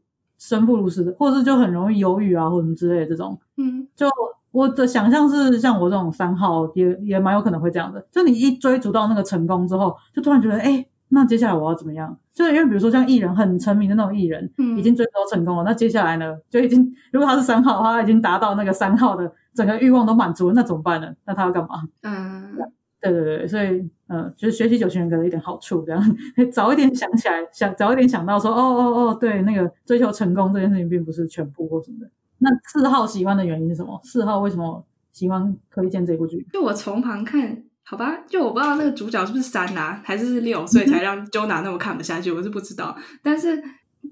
[0.48, 3.38] 生不如死的，或者是就很容易犹豫啊，或者什么之类的这种。
[3.58, 4.08] 嗯，就
[4.52, 8.06] 我的想象是，像我这种三号，也也蛮有可能会这样的。
[8.12, 12.16] 就你一追逐到那个成功之后，就突然觉得，哎，那接下来我要怎么样？
[12.34, 21.12] 就是因为比如说像艺人很成名的那种艺人，嗯，已经追逐到成功了，那接下来呢，就已经如果他是三号，他已经达到那个三号的整个欲望都满足了，那怎么办呢？
[21.26, 21.84] 那他要干嘛？
[22.04, 22.56] 嗯。
[23.02, 26.18] 对对对，所以嗯，就是学习九型人格的一点好处，这样
[26.52, 32.10] 早一点想起来，想早一点想到说，哦哦哦，对，那个追求成功这件事情并不是全部或什么的。
[32.38, 34.00] 那四号喜欢的原因是什么？
[34.04, 36.46] 四号为什么喜欢推荐这部剧？
[36.54, 42.96] 就我从旁看，好吧，就我不知道那个主角是不是三啊，还是六，所以才让 Jona 那么看不下去，我是不知道。
[43.24, 43.64] 但是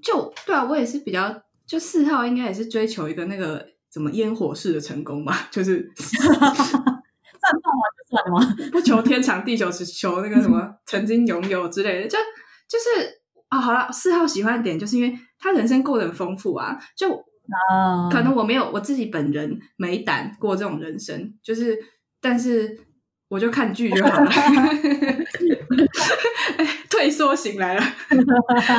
[0.02, 5.92] 就对啊，我也是比较，就四号应该也是追求一个那个什么烟火式的成功吧，就是。
[8.72, 12.08] 不求天长地久，只求那个什么 曾经拥有之类的。
[12.08, 12.18] 就
[12.68, 16.78] 就是啊，好了，四号喜欢的点，就是因为他人生过得很丰富啊。
[16.96, 21.78] 就啊，可能我没有我自己本人没胆过这种人生，就是
[22.20, 22.78] 但是
[23.28, 24.30] 我就看剧就好了。
[26.88, 27.82] 退缩型来了，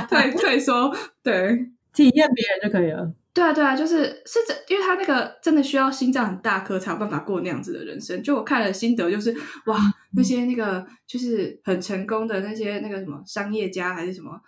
[0.09, 3.13] 退退缩，对，体验别人就可以了。
[3.35, 8.23] 对啊，对啊，就是是这，因为他那个真的需要心脏很大颗才有办法过那样子的人生。
[8.23, 9.77] 就我看了心得，就是哇，
[10.15, 14.39] 那些那个就是很成功的那些那个什么商业家还是什么，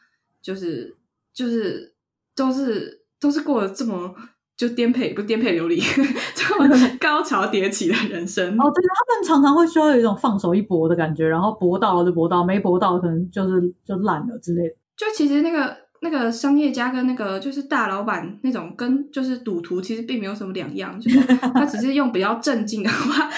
[0.41, 0.95] 就是
[1.34, 1.93] 就是
[2.34, 4.15] 都是都是过了这么
[4.56, 5.82] 就颠沛不颠沛流离，
[6.34, 6.65] 这么
[6.97, 8.47] 高潮迭起的人生。
[8.54, 14.76] 哦，对，他们常常会需要有一种放手一搏的感觉，然后搏到了就搏到，没搏到可能就是就烂了之类的。
[14.95, 23.29] 就其实那个那个商业家跟那个就是大老板那种，跟就是赌徒其实并没有什么两样，就是他只是用比较正经的话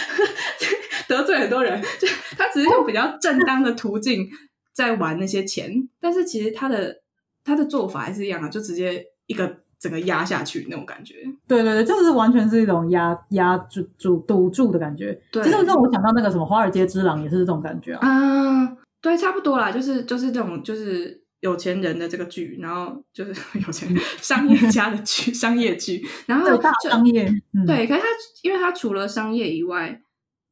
[1.07, 4.27] 得罪很多人，就他只是用比较正当的途径
[4.73, 6.95] 在玩那些钱，但是其实他的
[7.43, 9.57] 他的做法还是一样的，就直接一个。
[9.81, 11.15] 整个压下去那种感觉，
[11.47, 15.17] 对对对，就是完全是一种压压住住赌注的感觉。
[15.31, 18.67] 对，其实让我想到那个什么《华尔街之狼》也是这种感觉啊。
[19.01, 23.31] 对，差不多啦，就是就是这种就是有钱人的这个剧，然后就是
[23.65, 23.89] 有钱
[24.21, 27.31] 商业家的剧， 商业剧，然后大商业。
[27.65, 28.07] 对，可是他
[28.43, 30.01] 因为他除了商业以外，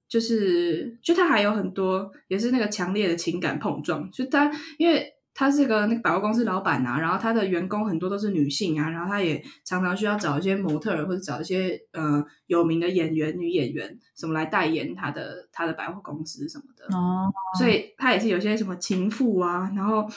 [0.07, 5.13] 就是就他还有很多也是那个强烈的情感碰撞，就他因为。
[5.39, 20.09] 他是个那个百货公司老板啊，然后他的员工很多都是女性啊，然后他也常常需要找一些模特或者找一些呃有名的演员、女演员什么来代言他的他的百货公司什么的哦，所以他也是有些什么情妇啊，然后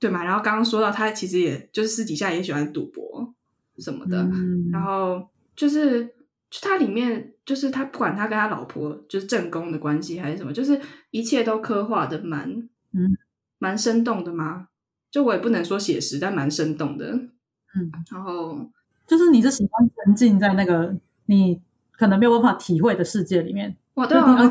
[0.00, 3.34] 对嘛，然后刚刚说到他其实也就是私底下也喜欢赌博
[3.78, 4.28] 什么的，
[4.72, 6.04] 然后就是
[6.50, 10.80] 就他里面就是他不管他跟他老婆就是正宫的关系还是什么，就是
[11.10, 12.50] 一切都刻画的蛮
[12.92, 13.16] 嗯。
[13.60, 14.68] 蛮生动的嘛？
[15.10, 17.06] 就我也不能说写实，但蛮生动的。
[17.10, 18.70] 嗯， 然后
[19.04, 20.94] 就是你是喜欢沉浸在那个
[21.26, 24.48] 你可能没有办法体会的世界里面，哇，对啊，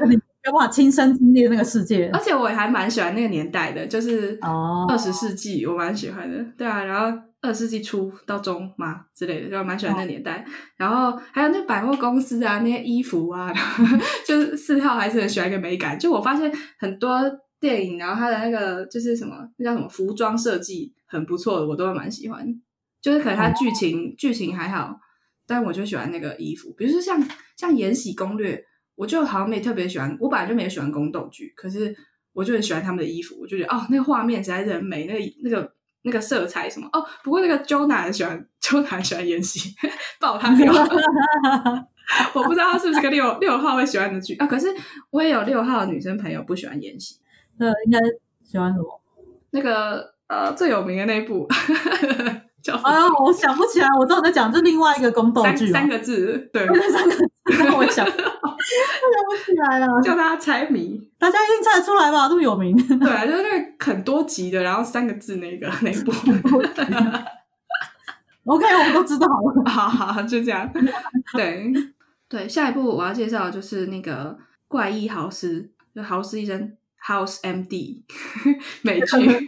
[0.48, 2.10] 有办法亲身经历的那个世界。
[2.14, 6.44] 而且我也还蛮喜欢那个年代的，就是哦，二十世纪，我蛮喜欢的。
[6.58, 10.46] 对啊，然后二十世纪初到中嘛之类的，就蛮喜欢那年代。
[10.78, 13.54] 然后还有那百货公司啊，那些衣服啊，
[14.26, 16.00] 就是四号还是很喜欢一个美感。
[16.00, 17.12] 就我发现很多。
[17.60, 22.46] 电影，然后它的那个就是什么，那叫什么服装设计很不错的，我都会蛮喜欢。
[23.02, 24.96] 就是可能它剧情剧情还好，
[25.48, 26.72] 但我就喜欢那个衣服。
[26.78, 27.20] 比如说像
[27.58, 28.56] 像《延禧攻略》，
[28.98, 30.18] 我就好像没特别喜欢。
[30.20, 31.96] 我本来就没有喜欢宫斗剧，可是
[32.34, 33.38] 我就很喜欢他们的衣服。
[33.40, 37.06] 我就觉得哦，那个画面实在是很美，那个那个那个色彩什么哦。
[37.24, 39.74] 不过那个 Jonah 很喜欢，Jonah 很喜欢延禧，
[40.20, 40.74] 爆他料。
[42.34, 44.48] 我不知道他是不是个六六号会喜欢的剧啊。
[44.48, 44.68] 可是
[45.12, 47.16] 我也有六号的女生朋友不喜欢延禧。
[47.60, 48.00] 那应该
[48.44, 49.02] 喜欢什么？
[49.52, 51.48] 那个呃，最有名的那部
[52.62, 52.76] 叫……
[52.76, 53.88] 啊，我想不起来。
[54.00, 57.16] 我知道在讲，就另外一个宫斗剧，三个字，对，三个
[57.48, 57.64] 字。
[57.72, 58.20] 我想，我想
[59.30, 59.88] 不起来了。
[60.02, 62.28] 叫大家猜谜，大家一定猜得出来吧？
[62.30, 62.76] 这么有名。
[63.00, 66.12] 对啊，就是那个很多集的，然后三个字那个那部。
[68.46, 69.64] OK，我们都知道了。
[69.70, 70.70] 好好，就这样。
[71.34, 71.74] 对
[72.30, 76.74] 对，下一部我要介绍的就是那个怪异豪斯，就豪斯医生。
[77.08, 78.04] House MD
[78.84, 79.48] 美剧，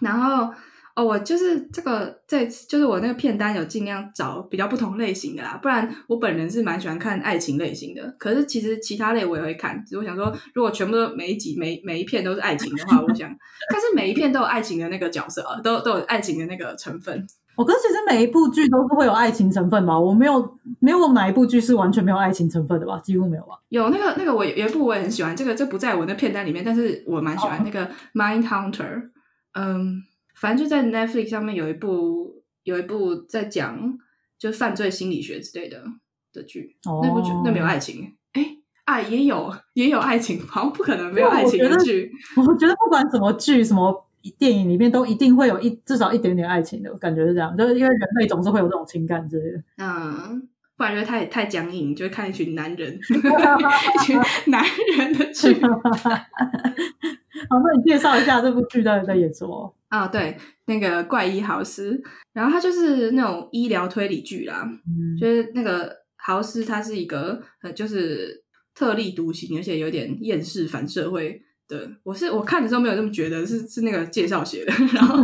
[0.00, 0.54] 然后
[0.96, 13.28] 哦，我就是这个这次就是我那个片单有尽量找比较不同类型的啦，不然我本人是蛮喜欢看爱情类型的，可是其实其他类我也会看，只是我想说，如果全部都每一集每每一片都是爱情的话，我想，
[13.70, 17.26] 但是每一片都有爱情的那个角色，都都有爱情的那个成分。
[17.56, 23.58] 我觉得其实每一部剧都是会有爱情成分吧，我没有没有哪一部剧是完全没有爱情成分的吧，几乎没有吧。
[23.68, 29.10] 有那个那个我有一部我也很喜欢，这个这不在我那片单里面，但是我蛮喜欢那个 Mind Hunter。
[29.58, 30.02] 嗯，
[30.40, 33.98] 反正就在 Netflix 上面有一部有一部在讲
[34.38, 35.82] 就是犯罪心理学之类的
[36.32, 42.12] 的剧，那部剧那没有爱情，哎，爱也有也有爱情，好像不可能没有爱情的剧。
[42.36, 44.04] 我觉得不管什么剧什么。
[44.40, 49.62] 电影里面都一定会有一至少一点点爱情的感觉是这样，就是因为人类总是会有这种情感之类的。
[49.78, 54.18] 嗯，不然觉得太太僵硬，就会看一群男人， 一群
[54.48, 54.64] 男
[54.98, 55.54] 人的剧。
[55.62, 55.70] 好，
[57.60, 59.72] 那你介绍一下这部剧到底在演什么？
[59.88, 64.68] 啊，对，那个怪医豪斯，然后他就是那种医疗推理剧啦，
[65.20, 68.44] 就是那个豪斯他是一个呃就是
[68.74, 71.42] 特立独行，而且有点厌世反社会。
[71.68, 75.20] 的，我是我看的时候没有这么觉得，是是那个介绍写的，然后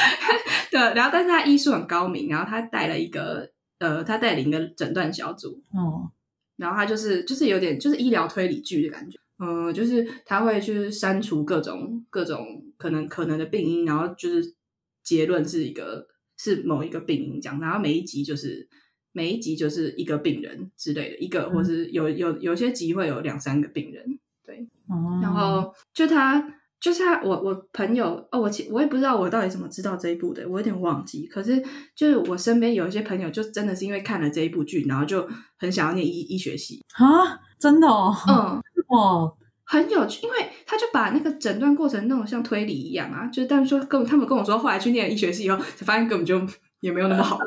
[0.72, 6.10] 对，然后但是他医术很高明，然后他带了一个呃，他带领一个诊断小组，哦，
[6.56, 14.54] 然后他就是就是有点就是医疗推理剧的感觉，嗯，就是他会去删除各种各种可能可能的病因，然后就是
[15.02, 16.06] 结论是一个
[16.38, 18.68] 是某一个病因这样，然后每一集就是
[19.12, 24.18] 每一集就是一个病人之类的，一个或是有有有些集会有两三个病人。
[24.44, 25.18] 对，哦。
[25.22, 26.44] 然后就他，
[26.80, 31.26] 就是他，我我朋友哦，我其我也不知道我到底怎么知道这一部的，我有点忘记。
[31.26, 31.62] 可是
[31.96, 36.84] 就是我身边有一些朋友，就真的是因为看了这一部剧，然后就很想要念医医学系。
[36.94, 38.60] 啊，真的哦，嗯，
[38.94, 46.40] 哦，很有趣，因为他就把那个诊断过程弄得像推理一样啊，就是但是说跟他们跟我说，后来去念医学系以后，才发现根本就
[46.80, 47.46] 也没有那么好玩。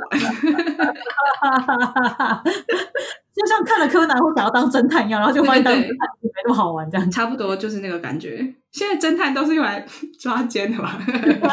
[3.38, 5.88] 就像看了柯南或想要当侦探一样，然后就发现当侦探
[6.22, 8.52] 也没那么好玩，这样差不多就是那个感觉。
[8.72, 9.86] 现在侦探都是用来
[10.20, 11.00] 抓奸的吧？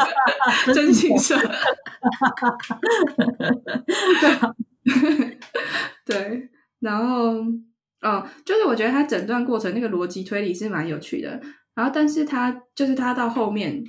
[0.73, 1.37] 真情社。
[6.05, 7.35] 对，然后，
[8.05, 11.41] 哦，就是我觉得他整段过程那个逻辑推理是蛮有趣的。
[11.73, 13.83] 然后，但是他就是他到后面，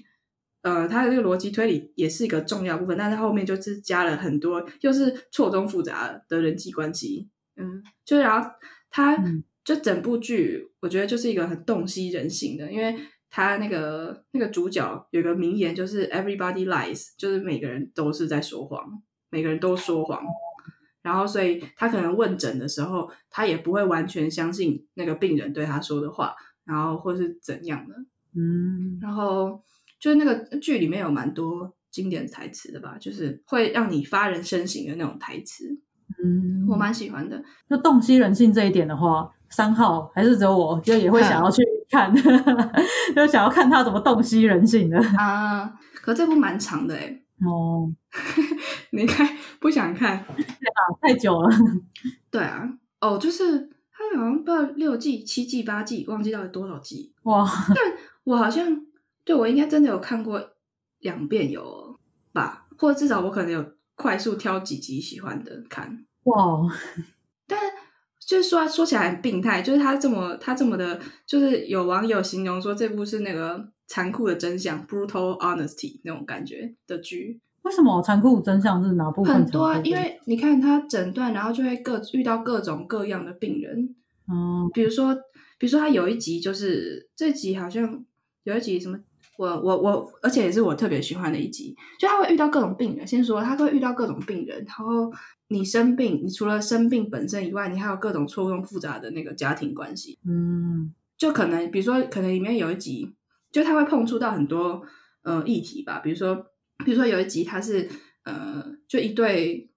[0.63, 7.29] 呃，他的这个逻辑推理也是一个重要部分，但是后面就是加了很多又是错综复杂的人际关系。
[7.57, 8.51] 嗯，就然后
[8.91, 9.23] 他
[9.63, 12.97] 就整部剧，我觉得就是一个很洞悉人性的，因为
[13.29, 20.25] 他那个那个主角有个名言，就是 “everybody lies”，就是每个人都是在说谎，每个人都说谎。
[21.07, 27.95] 然后，所以他可能问诊的时候，他也不会完全相信那个病人对他说的话，然后或是怎样的。
[28.35, 29.63] 嗯，然后
[30.01, 35.65] 就是那个剧里面有蛮多经典台词的吧，就是会让你发人深省的那种台词。
[36.25, 37.41] 嗯，我蛮喜欢的。
[37.71, 42.13] 就洞悉人性这一点的话，三号还是只有我，就也会想要去看，
[43.15, 45.73] 就想要看他怎么洞悉人性的啊。
[45.95, 47.23] 可这部蛮长的哎。
[47.45, 47.93] 哦，
[48.91, 49.27] 你看
[49.61, 50.25] 不想看？
[50.37, 51.49] 对啊，太久了。
[52.31, 52.69] 对啊，
[53.01, 53.59] 哦，就是
[53.91, 57.13] 他好像不知道六季、七季、八季，忘记到底多少季。
[57.23, 57.47] 哇！
[57.75, 58.87] 但我好像
[59.25, 60.53] 对我应该真的有看过
[61.01, 61.99] 两遍有
[62.33, 63.77] 吧，或者至少我可能有。
[63.99, 66.61] 快速挑几集喜欢的看哇，
[67.47, 67.59] 但
[68.21, 77.41] 就是说说起来很病态，就是他这么他这么的，就是有网友形容说这部是那个残酷的真相 （brutal honesty） 那种感觉的剧。
[77.67, 79.35] 为什么残酷真相是哪部分？
[79.35, 83.95] 很多啊，因为你看他诊断，然后就会各遇到各种各样的病人。
[84.31, 85.13] 嗯，比如说，
[85.59, 88.05] 比如说他有一集就是这集好像
[88.45, 88.97] 有一集什么。
[89.39, 93.07] 我我我，而且也是我特别喜欢的一集，就他会遇到各种病人。
[93.07, 95.13] 先说他会遇到各种病人，然后
[95.49, 100.19] 你生病，你除了生病本身以外，你还有各种错综复杂的那个家庭关系。
[100.27, 103.13] 嗯，就可能比如说，可能里面有一集，
[103.53, 104.83] 就他会碰触到很多
[105.23, 105.99] 呃议题吧。
[105.99, 106.47] 比如说，
[106.85, 107.89] 比如说有一集他是
[108.25, 109.71] 呃，就一对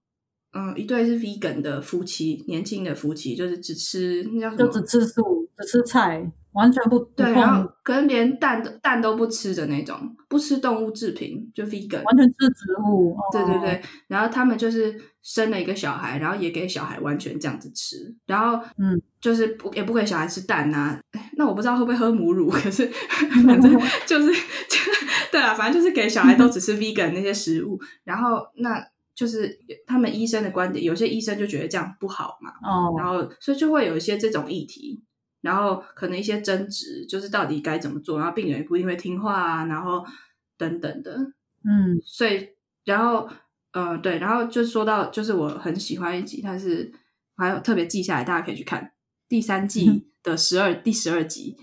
[0.52, 4.72] 嗯一对是 vegan 的夫妻，年轻的夫妻，就是只吃那叫什么？
[4.72, 6.30] 就只吃素，只吃菜。
[6.52, 13.16] 完全不对，然后可能连蛋蛋都不吃的那种，不吃动物制品，就 vegan，完全吃植物。
[13.32, 20.98] 对对对，然后他们就是生了一个小孩，然后也给小孩完全这样子吃，然后嗯，就是不也不给小孩吃蛋呐。
[21.36, 22.86] 那我不知道会不会喝母乳， 可是
[23.46, 23.72] 反正
[24.06, 24.92] 就是就
[25.32, 27.80] 对啊，反正就是给小孩都只吃 vegan 那些食物。
[28.04, 32.50] 然后那就是他们医生的观点，有些医生就觉得这样不好嘛。
[32.62, 35.02] 哦，然后所以就会有一些这种议题。
[35.42, 40.04] 然后可能一些争执，就是到底该怎么做，然后病人也不一定会听话啊，然后
[40.58, 41.16] 等等的，
[41.64, 42.46] 嗯，所以
[42.84, 43.26] 然后
[43.72, 46.92] 呃对，然后就说到就是我很喜欢一集，它是
[47.36, 48.92] 还有特别记下来，大家可以去看
[49.28, 51.56] 第三季的十二第十二集，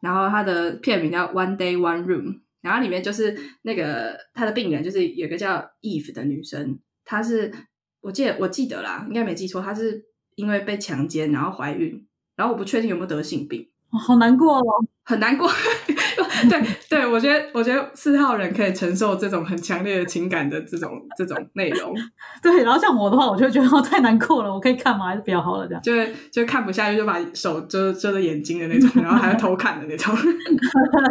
[0.00, 7.52] 然后它的片名叫 One Day One Room，然后里面就是那个他的病人就是有个叫 Eve 的女生，她是
[8.00, 12.06] 我记得我记得啦，应该没记错，她是因为被强奸然后怀孕。
[12.34, 14.64] 然后我不确定有没有得性病，好难过哦，
[15.04, 15.46] 很难过。
[16.48, 21.94] 对对，我觉得我觉得四号人可以承受这种很强烈的情感的这种这种内容。
[22.42, 25.06] 对，然后像我的话，我就觉得 太难过了，我可以看吗？
[25.06, 25.82] 还是比较好了这样？
[25.82, 25.92] 就
[26.30, 30.14] 就看不下去，就把手遮遮着眼睛的那种，然后还要偷看的那种。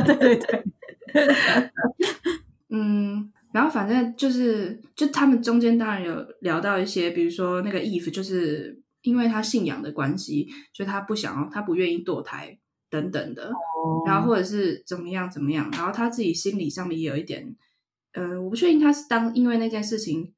[0.05, 0.63] 对对对，
[2.69, 8.79] 嗯，然后反正就是，就他们中间当然有聊到一些，比如说那个 Eve 就是。
[9.03, 12.55] 因为他信仰的关系，所以他不想要，他不愿意堕胎
[12.91, 13.51] 等等的，
[14.05, 17.55] 然后或者是怎么样怎么样，然后他自己心理上面也有一点，
[18.11, 20.33] 呃，我不确定他是当因为那件事情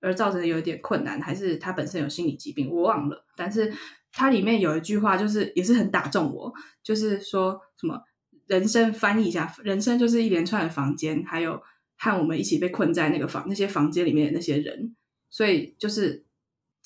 [0.00, 3.26] 而造成的有一点困难，还是他本身有心理疾病，我忘了。
[3.36, 3.72] 但是
[4.10, 8.00] 它里面有一句话，就是也是很打中我，就是说什么
[8.46, 11.60] 人生翻译一下，人生就是一连串的房间，还有
[11.98, 14.96] 和我们一起被困在那个房那些房间里面的那些人，
[15.28, 16.26] 所以就是。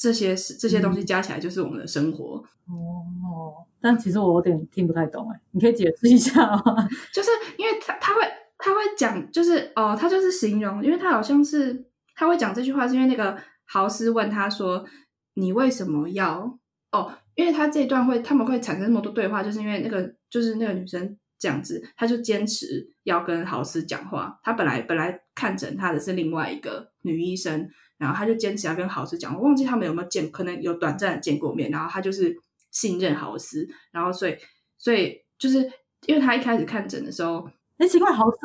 [0.02, 3.64] 这些是这些东西加起来就是我们的生活哦。
[3.80, 6.88] 但其实我有点听不太懂哎，你可以解释一下吗？
[7.14, 8.20] 就是因为他他会
[8.58, 11.84] 他会讲，就是哦，他就是形容，因为他好像是
[12.16, 14.84] 他会讲这句话，是因为那个豪斯问他说
[15.34, 16.58] ：“你为什么要？”
[16.90, 24.40] 哦，因为他这段会他们会产生那么多对话，就是因为那个就是那个女生这样子，他就坚持要跟豪斯讲话。
[24.42, 27.70] 他本来本来看诊他的是另外一个女医生。
[28.02, 31.70] 然后他就坚持要跟豪斯讲，我忘记他们有没有见，可能有短暂的见过面。
[31.70, 32.36] 然后他就是
[32.72, 34.36] 信任豪斯，然后所以
[34.76, 35.58] 所以就是
[36.06, 37.48] 因为他一开始看诊的时候，
[37.78, 38.36] 哎，奇怪，豪斯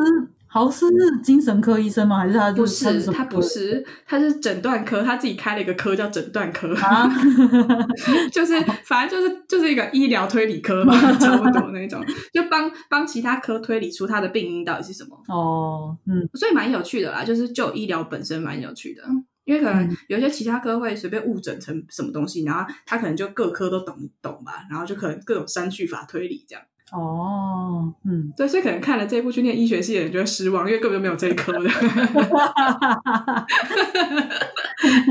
[0.49, 2.19] 豪斯是精神科医生吗？
[2.19, 3.11] 还是他不是？
[3.11, 6.73] 他不是，他是诊断科，他自己开了一个科叫诊断科，
[8.31, 12.01] 就是反正就是就是一个医疗推理科嘛，差不多那种，
[12.33, 15.21] 就帮帮其他科推理出他的病因到底是什么。
[15.27, 19.03] 哦，嗯，所以蛮有趣的啦，就是就医疗本身蛮有趣的，
[19.47, 26.61] 因为可能有些其他科会随便误诊成什么东西，然后他可能就各科都懂懂吧，然后就可能各种删去法推理这样。
[26.91, 31.59] 哦，嗯，对，所以可能看了这部去念医学系的人就会失望，因为根本就没有这一科的。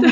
[0.01, 0.11] 对，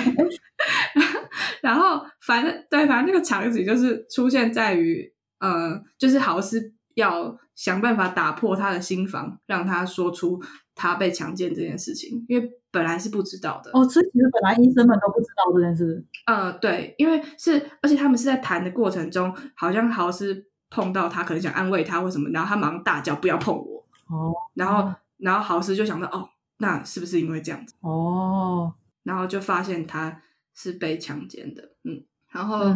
[1.61, 10.43] 然后反正对，反正那个场景就是出现在于，呃，就是豪斯要想办法打破他的心房，让他说出
[10.75, 13.71] 他被强奸这件事情，因为本来是不知道的。
[13.73, 16.05] 哦，所以其实本来医生们都不知道这件事。
[16.27, 20.47] 呃，对，因为是，而且他们是在谈的过程中，好像豪斯。
[20.71, 23.87] 碰到他可能想安慰他或什么，然后他马上大叫不要碰我。
[24.09, 27.77] 哦，然后然后豪斯就想到哦，那是不是因为这样子？
[27.79, 30.21] 哦，然后就发现他
[30.53, 31.63] 是被强奸的。
[31.85, 32.75] 嗯，然后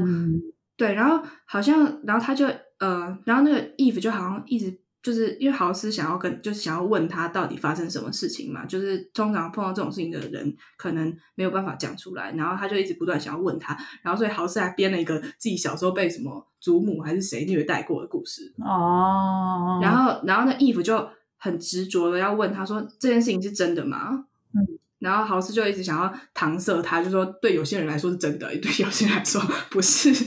[0.77, 2.47] 对，然后好像然后他就
[2.79, 4.79] 呃，然后那个 Eve 就好像一直。
[5.09, 8.67] 就是因为豪斯想要跟，就是想要问他到底发生什么事情嘛。
[8.67, 18.53] 就是通常碰到这种事情的人，可能没有办法讲出来，然后他就一直不断想要问他，然后所以豪斯还编了一个自己小时候被什么祖母还是谁虐待过的故事。
[18.59, 24.27] 哦，然后然后那 Eve 就很执着的要问他说这件事情是真的吗？
[24.53, 24.61] 嗯，
[24.99, 29.41] 然后豪斯就一直想要搪塞他，就说对有些人来说是真的，对有些人来说
[29.71, 30.13] 不是。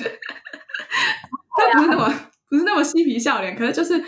[1.53, 2.11] 他不是那么
[2.49, 4.03] 不是那么嬉皮笑脸，可是就是。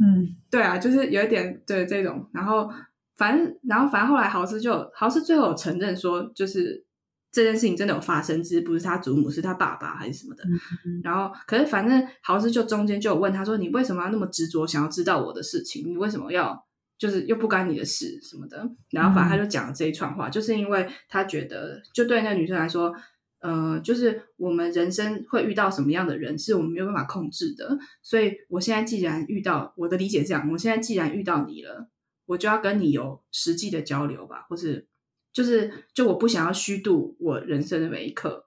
[0.00, 2.68] 嗯，对啊，就是有一点对这种，然后
[3.16, 6.84] 反正，然后反正后来豪斯就豪斯最后有承认说，就是
[7.30, 10.42] 这件事情真的有发生，只是不是他祖母，是他爸爸还是什么的。
[11.02, 15.88] 然后，可是反正豪斯就中间就有问他说：“你为什么要那么执着想要知道我的事情？
[15.88, 16.64] 你为什么要
[16.98, 22.92] 就是又不干你的事什么的？”然后反正他就讲了这一串话，就是因为他觉得，就对那个女生来说。
[23.44, 27.76] 呃，就是我们人生会遇到什么样的人，是我们没有办法控制的。
[28.02, 31.90] 所以，我现在既然遇到，我的理解这样，我现在既然遇到你了，
[32.24, 34.86] 我就要跟你有实际的交流吧，或是
[35.30, 38.46] 就是，就我不想要虚度我人生的每一刻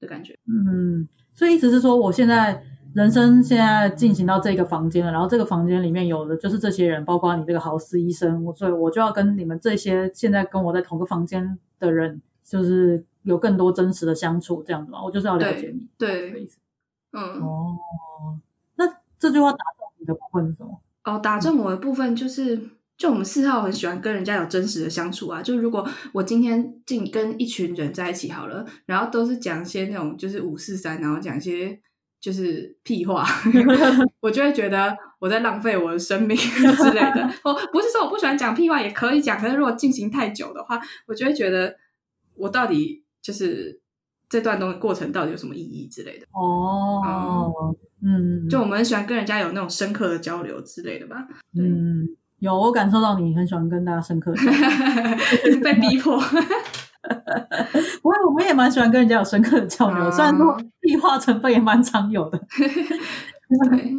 [0.00, 0.36] 的感觉。
[0.48, 2.64] 嗯，所以意思是说，我现在
[2.96, 13.04] 人生现在进行到这个房间了，然后这个房间里面有的就是这些人，包括你这个豪斯医生，我所以我就要跟你们这些现在跟我在同个房间的人，就是。
[13.24, 16.48] 有更多真实的相处，这样子嘛，我就是要了解你，对，
[17.12, 17.76] 嗯，哦，
[18.76, 18.84] 那
[19.18, 20.80] 这句话打中你的部分是什么？
[21.04, 22.58] 哦，打中我的部分就是，
[22.96, 25.42] 就我们四号很喜欢跟人家有真实的相处啊。
[25.42, 31.78] 就如果我今天进跟一群人在一起好了，然后都是讲一些那种就是五四三，然后讲一些
[32.20, 33.26] 就是屁话，
[34.20, 37.30] 我就会觉得我在浪费我的生命 之类的。
[37.44, 41.76] 哦，不是说我不喜欢讲屁话，也可以讲，可是如果进行太久的话，我就会觉得
[42.36, 43.02] 我到底。
[43.22, 43.80] 就是
[44.28, 51.26] 这段东过程到底有什么意义之类的哦，嗯，就我们很喜欢跟人家有那种深刻的交流之类的吧。
[51.56, 52.06] 嗯，
[52.40, 54.32] 有我感受到你很喜欢跟大家深刻，
[55.62, 56.18] 被逼迫。
[58.00, 62.38] 不过，我们也蛮喜欢跟人家有深刻的交流，虽然说异化成分也蛮常有的。
[63.70, 63.94] 对，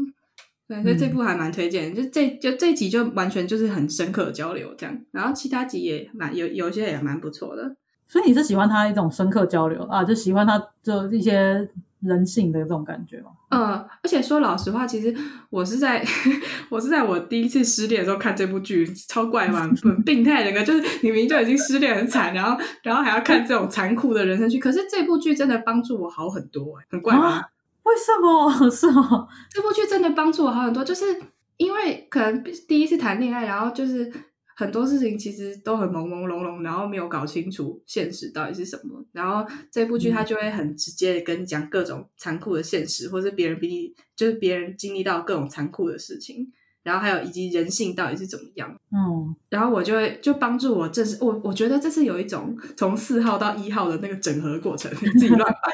[0.67, 7.75] 对，所以这部还蛮推荐，就这就这集就完全就是很深刻的交流这样，然后其他集也蛮有有些也蛮不错的。
[8.07, 11.67] 所以你是喜欢他一种深刻交流啊，就喜欢他就一些
[12.01, 13.31] 人性的这种感觉吗？
[13.49, 13.59] 嗯，
[14.01, 15.15] 而且说老实话，其实
[15.49, 16.03] 我是在
[16.69, 19.69] 我是在我第一次失恋的时候看这部剧，超怪嘛，
[20.05, 24.59] 病态人格，就是你明明就已经失恋很惨，然后然后还要看这种残酷的人生剧。
[24.59, 27.41] 可是这部剧真的帮助我好很多，很怪吗？
[27.83, 28.51] 为什么？
[28.69, 29.27] 是吗？
[29.49, 31.05] 这部剧真的帮助我好很多，就是
[31.57, 34.11] 因为可能第一次谈恋爱，然后就是。
[34.55, 39.03] 很多事情其实都很朦朦胧胧，然后没有搞清楚现实到底是什么。
[39.11, 46.51] 然后这部剧它就会很直接的跟你讲各种残酷的现实，或是别人比你就是别人经历到各种残酷的事情，
[46.83, 48.69] 然后还有以及人性到底是怎么样。
[48.91, 55.71] 嗯，然后我就会就帮助我，这是我我觉得这是有一种从四号到一号的那个整合过程，自己乱掰，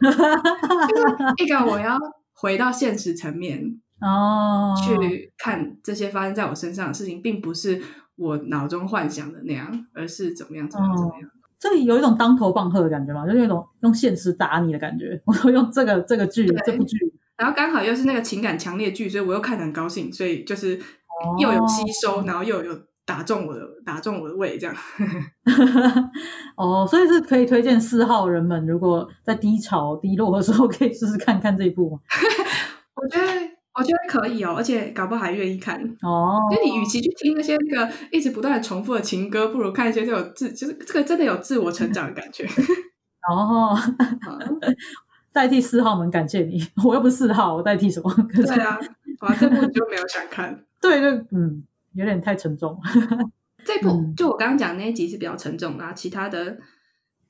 [1.44, 1.96] 一个我要
[2.32, 3.80] 回到现实层面。
[4.00, 7.80] 哦，去看这些发生在我身上的事情，并不是
[8.16, 11.30] 我脑中幻想的那样，而是怎么样怎么样怎么样。
[11.58, 15.20] 这里有一种当头棒喝的感觉嘛，就是一种用现实打你的感觉。
[15.26, 16.96] 我说用这个这个剧这部剧，
[17.36, 20.80] 然后刚好又是那个情感强烈剧，所以我又看得很高兴，所以就是
[21.38, 22.74] 又有吸收，然后又有
[23.04, 24.74] 打中我的打中我的胃，这样。
[26.56, 31.90] 哦，所以是可以推荐四号人们，如果在低潮低落的时候，可以试试看看这一部。
[32.96, 33.49] 我觉得。
[33.74, 36.40] 我觉得可以哦，而且搞不好还愿意看哦。
[36.50, 42.44] 因为你与其去听那些那个一直不断的重复的情歌，不如看一些这种自，就是这个真的有自我成长的感觉。
[43.30, 43.78] 哦，
[45.32, 48.12] 代替四号们感谢你，我又不是四号，我代替什么？
[48.34, 48.78] 对啊，
[49.20, 50.64] 哇，这部你就没有想看？
[50.80, 51.62] 对，就嗯，
[51.92, 52.78] 有点太沉重。
[53.64, 56.58] 这部就我刚刚讲那一集是比较沉重啊，其他的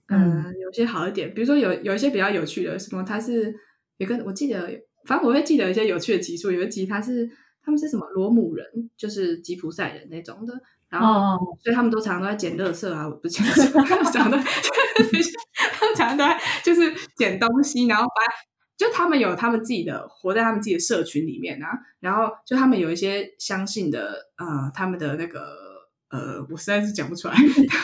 [0.08, 3.54] 嗯有些好一点，比如说有有一些比较有趣的，什么它是
[3.98, 4.70] 有个我记得，
[5.04, 7.28] 反正我会记得一些有趣的集数，有一集他是
[7.62, 10.54] 他们是什么罗姆人，就是吉普赛人那种的，
[10.88, 14.04] 然后所以他们都常常都在捡垃圾啊，我不捡，常常 他们
[15.94, 18.50] 常常都在就是捡东西，然后把。
[18.80, 21.68] 就他们有他们自己的活在他们自己的社群里面啊，
[22.00, 25.54] 然后就他们有一些相信的呃，他们的那个
[26.08, 27.34] 呃，我实在是讲不出来，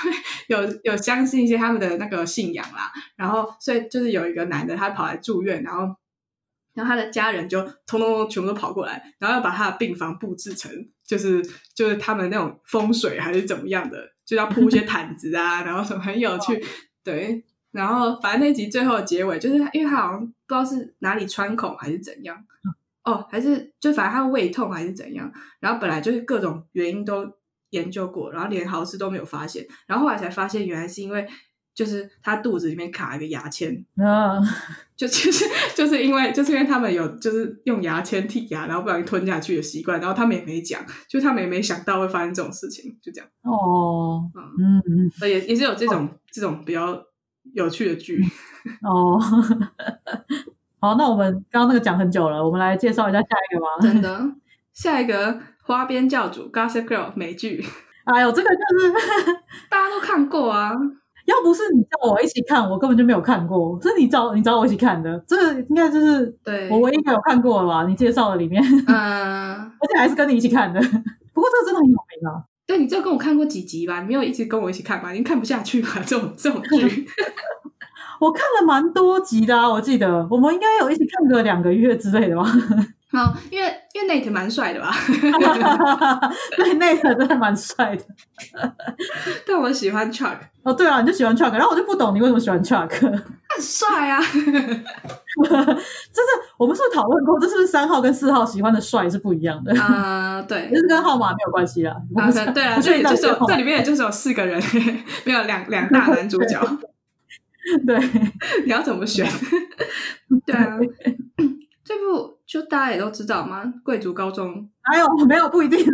[0.49, 5.95] 有有相信一些他们的那个信仰啦，然后所以就是有一个男的他跑来住院，然后
[6.77, 10.71] 然后他的家人就通通全部都跑过来，然后要把他的病房布置成
[11.05, 11.43] 就是
[11.75, 16.65] 就是他们那种风水还是怎么样的，就要铺一些毯子啊， 然后什么很有趣，
[17.03, 17.45] 对。
[17.73, 22.35] 然后，反正那集最后的结尾就是，因为他好像不知道是哪里穿孔还是怎样，
[23.05, 27.31] 哦，还是就反正他胃痛还是怎样，然后本来就是各种原因都
[27.69, 31.29] 研究过，然后连好事都没有发现，然后后来才发现原来是因为
[31.77, 34.41] 就是他肚子里面卡一个牙签，啊，
[34.97, 35.45] 就其实
[35.77, 44.21] 就是因为就是因为他们有就是用牙签剔牙，然后不小心吞下去的习惯，然后他们也没讲，就他们也没想到会发生这种事情，就这样，哦，
[44.59, 47.01] 嗯嗯，所以也是有这种这种比较。
[47.55, 48.21] 有趣的剧
[48.83, 49.17] 哦，
[50.81, 53.67] 好，那我们刚刚那个讲很久了，我们来介绍一下下一个吧。
[53.81, 54.21] 真的，
[54.75, 57.65] 下一个花边教主 Gossip Girl 美剧。
[58.05, 58.93] 哎呦，这个就是
[59.71, 60.73] 大家都看过啊。
[61.27, 63.79] 要不是你叫我一起看，我根本就没有看过。
[63.83, 67.87] 是你找你找我一起看的，这个应该就是对我唯一没有看过了吧？
[67.87, 68.93] 你介绍的里面，嗯，
[69.79, 70.81] 而且还是跟你一起看的。
[71.35, 72.43] 不过这个真的很有名啊。
[72.67, 74.01] 对，你只有跟我看过几集吧？
[74.01, 75.13] 你没有一直跟我一起看吧？
[75.13, 75.89] 已经看不下去吧？
[76.05, 77.07] 这种这种剧，
[78.21, 79.69] 我看了蛮多集的啊！
[79.71, 82.45] 我记得我们应该有一起看个两个月之类的吧？
[83.09, 84.93] 好，因为因为 Nate 蛮帅的吧？
[86.57, 88.05] 对，Nate 真的蛮帅的。
[89.47, 90.37] 但我喜欢 Chuck。
[90.65, 92.91] 哦，对啊，你就喜欢 Chuck，然后我就不懂你为什么喜欢 Chuck。
[93.01, 94.21] 很帅啊！
[94.27, 96.29] 就是
[96.59, 97.39] 我们是不是讨论过？
[97.39, 99.73] 这是不是三号跟四号喜欢的帅是不一样的？
[99.81, 101.95] 啊，对，这是跟号码没有关系啊。
[102.53, 104.61] 对啊，这里就是有这里面也就是有四个人，
[105.25, 106.61] 没有两两大男主角。
[107.87, 107.99] 对，
[108.67, 109.31] 你要怎么选？
[110.45, 110.77] 对啊。
[111.85, 113.75] 这部就大家也都知道吗？
[113.83, 114.71] 贵族高中？
[114.83, 115.85] 还有 没有不一定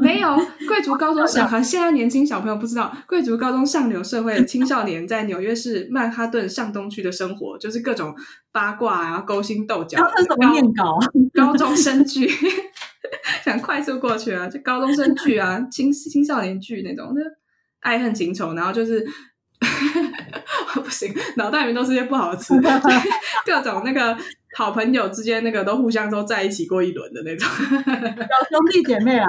[0.00, 0.36] 没有
[0.66, 8.12] 贵族高中小孩，现在年轻小朋友不知道，贵族高中上流社会的青少年在纽约市曼哈顿上东区的生活，就是各种
[8.50, 9.98] 八卦啊、勾心斗角。
[9.98, 10.98] 他是什么念稿？
[11.32, 12.28] 高中生剧，
[13.44, 17.22] 想快速过去啊，就高中生剧啊，青青少年剧那种的，
[17.78, 19.06] 爱恨情仇，然后就是
[20.74, 22.52] 不行，脑袋里面都是些不好吃，
[23.46, 24.18] 各种那个。
[24.54, 27.48] 好朋友之间那个都互相都在一起过一轮的那种，
[27.84, 29.26] 表兄弟姐妹啊，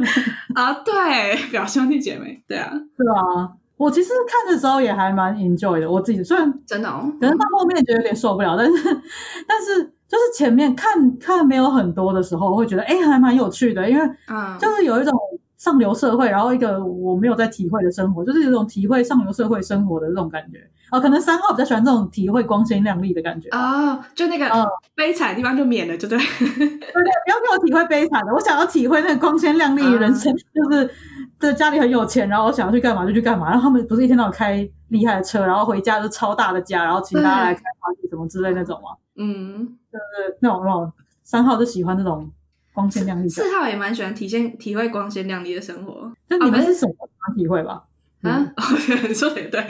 [0.54, 3.52] 啊对，表兄弟姐妹，对啊，是啊。
[3.76, 8.72] 我其实看的时候也还蛮 enjoy 的，我自己虽然真的，哦，可能到后面觉得有点受不了，但是
[9.46, 15.12] 但是就是前面看看没有很多的时候，会觉得哎还蛮有趣的，因为嗯，就是有一种。
[15.56, 20.58] 上流社会，然后一个我没有在体会的生活，就是有种体会上流社会生活的这种感觉。
[20.94, 24.48] 哦，可能三号比较喜欢这种体会光鲜亮丽的感觉哦，就那个
[24.94, 26.16] 悲惨的地方就免了，就对。
[26.38, 30.88] 对对，不要给我体会悲惨的，我想要体会那个光鲜亮丽的人生， 就是
[31.40, 33.50] 这家里很有钱，然后我想要去干嘛就去干嘛。
[33.50, 38.90] 然后他们不是一天到晚开厉害的车，然后回家就超大的家，然后请大家来开 party 什么之类那种吗？
[39.16, 40.92] 嗯，就是那种那种
[41.22, 42.30] 三号就喜欢这种。
[42.72, 46.10] 光鲜亮丽，四号也蛮喜欢体现、体会光鲜亮丽的生活。
[46.26, 46.92] 那你们是什么
[47.36, 47.84] 体会吧？
[48.22, 48.52] 啊，
[49.06, 49.64] 你说的也对。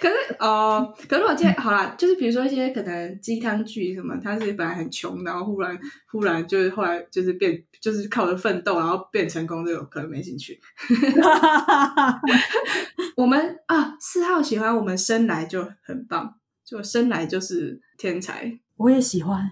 [0.00, 5.78] 可是哦，可是我今天好啦，就是比如说一些可能鸡汤剧什么，他是本来很穷，然后忽然
[6.10, 10.60] 忽然就是后来就是变，就是靠着奋斗然后变成功，这种可能没兴趣。
[13.16, 16.34] 我们啊，四号喜欢我们生来就很棒，
[16.64, 18.58] 就生来就是天才。
[18.76, 19.50] 我也喜欢。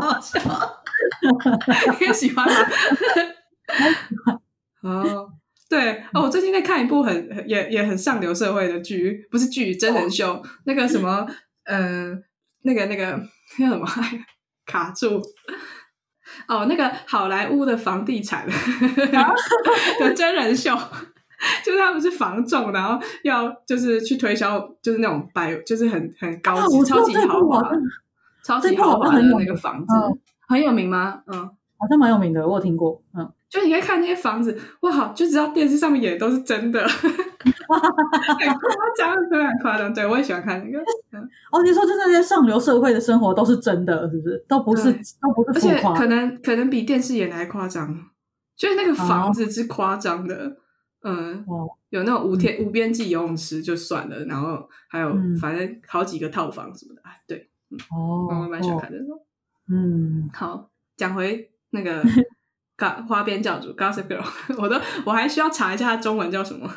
[0.00, 0.40] 好笑，
[2.00, 2.54] 你也喜欢吗？
[4.82, 5.30] 哦，
[5.68, 11.26] 对哦，我最近在看一部很也也很上流社会的剧，不是剧，真人秀，那个什么，
[11.64, 12.22] 嗯，
[12.62, 13.20] 那个那个
[13.58, 13.86] 叫什么
[14.66, 15.20] 卡住
[16.48, 18.46] 哦，那个好莱坞的房地产
[19.98, 20.72] 的真人秀，
[21.64, 27.62] 就是他们是房仲，然后要就是去推销，就是那种百，就是很很高级、超级豪华。
[28.44, 29.92] 超级豪华的那个房子，
[30.46, 31.20] 很有名吗？
[31.26, 31.36] 嗯，
[31.78, 33.02] 好像蛮有名的，我有听过。
[33.18, 37.08] 嗯，就你可以看那些房子，哇，就知道电视上面演的都是真的， 很
[37.68, 37.88] 夸
[38.96, 39.94] 张，真的很夸张。
[39.94, 40.78] 对我也喜欢看那个。
[41.50, 44.44] 哦，你说就那些上流社会的生活都是真的，是不是？
[44.46, 47.98] 都不是，都不是而且，可能可能比电视演的还夸张。
[48.56, 50.56] 就是那个房子是夸张的，
[51.02, 51.44] 嗯，
[51.88, 57.48] 有那种无天无边际游泳池就算了，然后还有反正好几个套房什么的，对，
[57.90, 58.98] 哦，我蛮喜欢看的。
[59.70, 62.02] 嗯，好，讲回那个
[62.78, 64.24] 花花边教主 Gossip Girl，
[64.58, 66.68] 我都我还需要查一下它中文叫什么。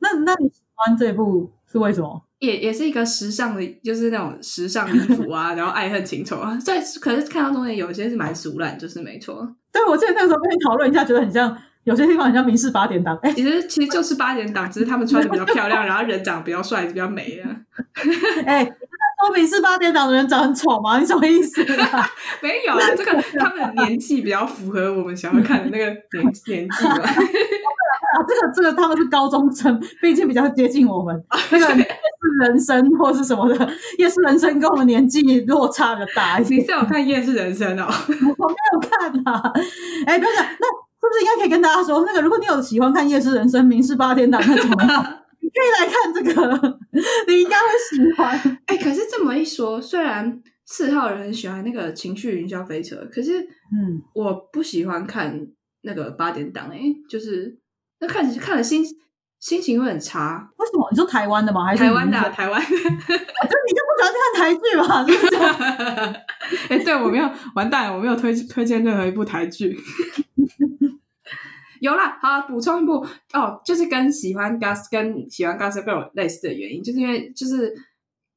[0.00, 2.22] 那那你喜欢这部是为什么？
[2.38, 6.56] 也也是一个时尚的，就是那种时尚衣服啊， 然后爱恨情仇啊。
[6.56, 9.48] 在可是看到中间有些是蛮俗烂，就是没错。
[9.72, 13.16] 对，我记得那个时候跟你讨论一下，觉得很像有些地方很像民事八点档。
[13.22, 17.56] 哎，其实其实就是八点档，只是他们穿的比较漂亮，然后人长得比较帅，比较美啊。
[18.44, 18.68] 哎，
[19.24, 20.98] 说民事八点档的人长很丑吗？
[20.98, 21.62] 你什么意思？
[22.42, 26.94] 没有啊，这个他们年纪比较符合我们想要看的那个年 年纪嘛。
[26.98, 31.18] 啊， 这个这个他们是高中生，毕竟比较接近我们。
[31.50, 33.68] 那个夜市人生或是什么的，
[33.98, 36.38] 夜市人生跟我们年纪落差的大。
[36.38, 37.86] 你是有看夜市人生哦？
[37.88, 39.52] 我没有看啊。
[40.06, 44.70] 哎，不是，那是不是应该可以跟大家说，那个如果你有喜欢看夜市人生、民事八天档那种，
[45.42, 46.78] 你可以来看这个，
[47.28, 48.38] 你应该会喜欢。
[48.66, 55.46] 哎，可是这么一说，虽然四号人很喜欢那个情绪云霄飞车，可是嗯，我不喜欢看
[55.82, 56.70] 那个八点档。
[56.72, 56.78] 哎，
[57.08, 57.58] 就是。
[58.04, 58.84] 那看看了心
[59.38, 60.88] 心情会很差，为什么？
[60.90, 61.64] 你说台湾的吗？
[61.64, 62.18] 还是台湾的？
[62.30, 62.60] 台湾？
[62.66, 65.06] 就你就不喜欢看台剧吗？
[65.06, 65.36] 是不是？
[66.68, 69.78] 哎，对我没有完蛋了，我没有推推荐任何一部台剧。
[71.82, 73.04] 有啦，好补充一部
[73.34, 77.74] 哦，就是跟喜欢 Gas 跟喜欢 Gas Girl 类似的原因，就是因为就是。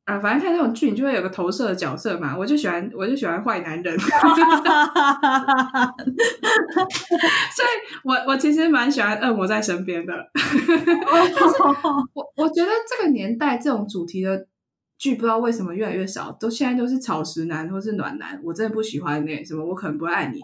[0.06, 2.38] 啊，反正看这种剧，你就会有个投射的角色嘛。
[2.38, 3.98] 我就喜欢，我就喜欢坏男人。
[4.06, 4.08] 所
[7.66, 7.68] 以，
[8.04, 10.14] 我我其实蛮喜欢恶魔在身边的。
[12.14, 14.46] 我我觉得这个年代这种主题的。
[14.98, 20.40] 剧不知道为什么越来越少，都现在都是草食男或是暖男，我真的不喜欢那什么，我可能不会爱你，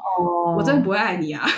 [0.58, 1.46] 我真的不会爱你啊！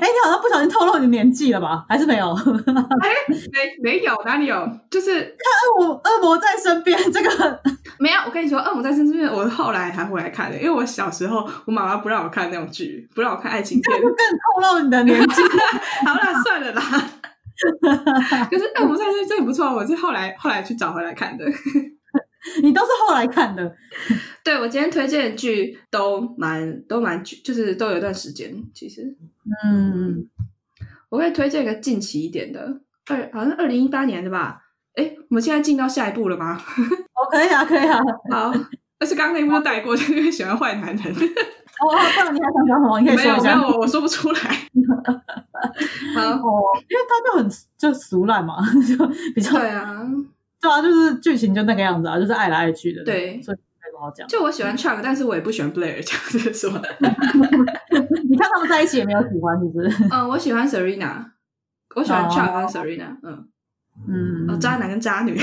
[0.00, 1.84] 你好像不小心透露你的年纪了吧？
[1.88, 2.34] 还是没有？
[2.34, 3.10] 哎，
[3.52, 4.68] 没没有哪里有？
[4.90, 5.30] 就是看
[5.78, 7.60] 恶魔，恶魔在身边这个
[7.98, 8.18] 没有。
[8.26, 15.42] 我跟你说，恶魔在身边，我后来还回来看的，因为我小时候我妈妈不让我看那种剧，不让我看爱情片，更透露你的年纪。
[16.04, 16.82] 好了，算了啦。
[18.50, 21.44] 可是《恶魔战士》真的不错，我是后来后来去找回来看的。
[22.62, 23.74] 你都是后来看的？
[24.44, 28.54] 对，我今天推荐的剧都蛮都蛮就是都有一段时间。
[28.74, 29.02] 其实，
[29.64, 30.28] 嗯，
[31.08, 34.60] 我会推荐一个近期一点的，二好像二零一八年的吧？
[34.94, 36.56] 哎，我们现在进到下一步了吗？
[36.56, 37.98] 哦，可以啊，可以啊。
[38.30, 38.52] 好，
[38.98, 41.12] 而且刚刚那部带过， 因为喜欢坏男人。
[41.14, 43.00] 哦，不然你还想讲什么？
[43.00, 43.56] 你可以说一下。
[43.56, 44.38] 没有，我我说不出来。
[44.40, 46.20] 好，
[46.88, 50.06] 因为他就很就俗烂嘛， 就比较对啊，
[50.60, 53.02] 对啊，就是剧情就那个样子啊，就是爱来爱去的。
[53.04, 54.26] 对，所以没不好讲。
[54.28, 56.70] 就我喜欢 Chuck，但是我也不喜欢 Blair，这样子说。
[58.28, 60.08] 你看他们在一起也没有喜欢，是不是？
[60.12, 61.24] 嗯，我喜欢 Serena，
[61.96, 63.48] 我喜欢 Chuck 跟 Serena，嗯。
[64.06, 65.38] 嗯，哦，渣男跟渣女，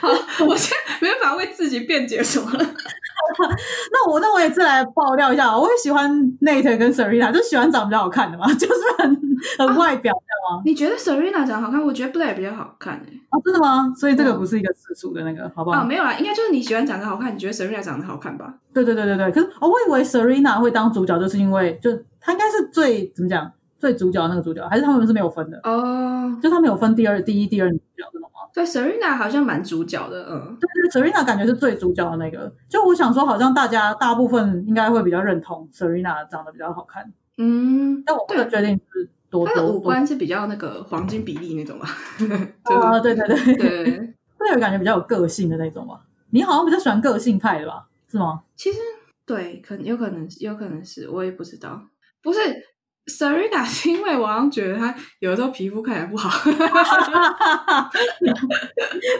[0.00, 0.08] 好，
[0.46, 2.58] 我现在没办法为自己辩解什么了。
[3.92, 6.10] 那我那我也自来爆料一下，我也喜欢
[6.40, 9.16] Nate 跟 Serena，就喜欢长比较好看的嘛， 就是很
[9.58, 10.20] 很外表的
[10.50, 10.62] 吗？
[10.64, 11.80] 你觉得 Serena 长得好看？
[11.80, 13.20] 我觉得 Blair 比较好看诶。
[13.30, 13.92] 哦，真的吗？
[13.96, 15.80] 所以这个不是一个世俗的那个，好不好？
[15.80, 18.52] 啊，没有啦，应该就是你喜欢长得好看，你觉得 Serena 长得好看吧？
[18.74, 19.30] 对对对对对。
[19.30, 23.50] 可是哦，我以为 Serena 会当主角，就是因为就她应该是最怎么讲？
[23.80, 26.38] 最主角那个主角，还是他们是没有分的哦？
[26.42, 28.46] 就他们有分第二、第一、第二女主角，知道吗？
[28.52, 32.52] 对，Serena 好像蛮主角的，嗯，对对，Serena 感觉是最主角的那个。
[32.68, 41.88] 就我想说，好像大家大部分应该会比较认同 Serena 长得比较好看，嗯，但我不决定是多她的五官是比较那个黄金比例那种吧？
[42.74, 46.00] 啊，对对对对， 会有感觉比较有个性的那种吧？
[46.30, 47.86] 你好像比较喜欢个性派的吧？
[48.10, 48.42] 是吗？
[48.56, 48.78] 其实
[49.24, 51.80] 对，可能有可能有可能是我也不知道，
[52.22, 52.40] 不是。
[53.10, 56.30] Serena 是因为我好像觉得她有的时候皮肤看起来不好，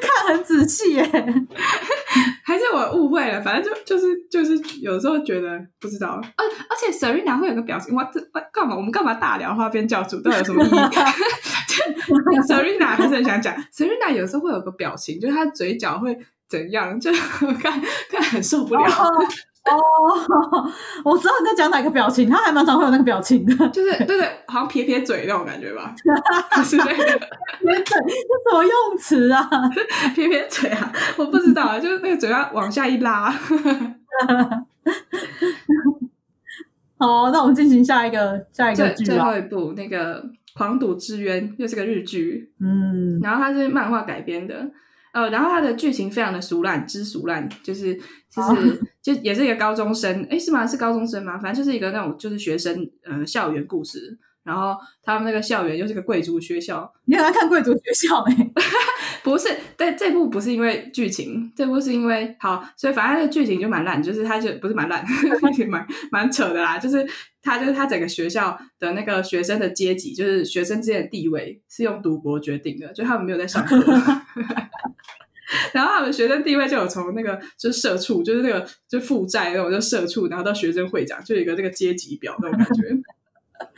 [0.01, 1.03] 看很仔细耶，
[2.45, 3.41] 还是我误会了？
[3.43, 6.21] 反正就就是就是有时候觉得不知道。
[6.37, 8.21] 而而且 Serena 会有个表情，哇，这
[8.53, 8.77] 干嘛？
[8.77, 10.21] 我们干嘛大聊花边教主？
[10.23, 10.71] 到底有什么意义
[12.49, 16.17] ？Serena 还是很想讲，Serena 有时候会有个表情，就是她嘴角会
[16.49, 17.81] 怎样，就看
[18.11, 18.83] 看很受不了。
[18.83, 19.09] 哦，
[21.05, 25.95] 我知道你在讲哪个表情，他还蛮常会有那个表情的，就是对对，好像撇撇嘴那种感觉吧，
[26.65, 27.19] 是那个撇嘴，
[27.85, 29.49] 这什么用词啊？
[30.15, 33.31] 撇撇嘴啊，我不知道啊，就是那个嘴巴往下一拉。
[36.99, 40.23] 好，那我们进行下一个下一个剧最后一部，那个
[40.55, 44.71] 《狂赌之渊》又是个日剧，嗯，然后它是漫画改编的，
[45.13, 47.99] 呃，然后它的剧情非常的俗烂，之俗烂，就是
[48.31, 50.67] 就是就也是一个高中生，哎，是吗？
[50.67, 51.39] 是高中生吗？
[51.39, 54.19] 反正就是一个那种就是学生呃校园故事。
[54.43, 58.51] 然后他们那个校园又是个贵族学校，你还看贵族学校哎？
[59.23, 65.05] 不是，但这部不是因为剧情，这部是因为好，所以反正那个剧情就蛮烂，就是他就不是蛮烂，
[65.69, 66.79] 蛮蛮扯的啦。
[66.79, 67.07] 就是
[67.43, 73.77] 他就是他整个学校的那个学生的阶级，就是学生之间的地位是用赌博决定的，就他们没有在上课，
[75.75, 82.97] 然后他们学生地位就有从那个就是社畜，就是那个就负债那种就社畜，然后到学生会长，就有一个这个阶级表那种感觉。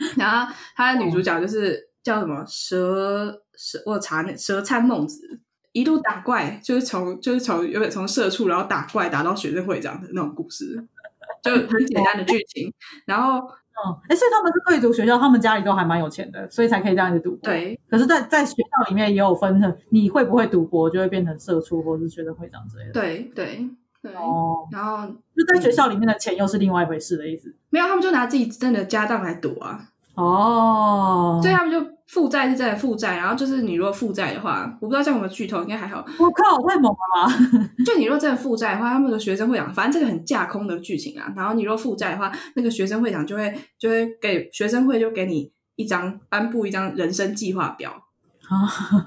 [0.15, 5.39] 然后他的女主角就是叫什么蛇蛇，我查那蛇参孟子，
[5.71, 10.87] 一路打怪，就是从就是从有点从社畜，然后打怪打到学生会长的那种故事，
[11.43, 12.71] 就很简单的剧情。
[13.05, 13.45] 然后，
[13.75, 17.39] 嗯，哎，所以他们是贵族学校，他们家里都还蛮有钱的，所以才可以这样子赌博。
[17.43, 22.91] 对，可是，在在学校里面也有分的，你会不会赌博就会变成社畜或者是学生会长之类的。
[22.91, 23.67] 对对
[24.01, 24.13] 对。
[24.13, 27.53] 哦，然后就在学校里面的钱又是另外一回事的意思。
[27.69, 29.89] 没有，他们就拿自己真的家当来赌啊。
[30.15, 36.05] 哦，所以他们就负债是真的负债，然后就是你如果负债的话，我不知道像我们剧透应该还好。
[36.19, 37.33] 我靠，太猛了吧！
[37.85, 41.33] 就你如果真的负债的话，他们的学生会长，反正这个很架空的剧情啊。
[41.35, 47.93] 然后你若负债的话，那个学生会长就会就会给学生会就给你一张颁布一张人生计划表。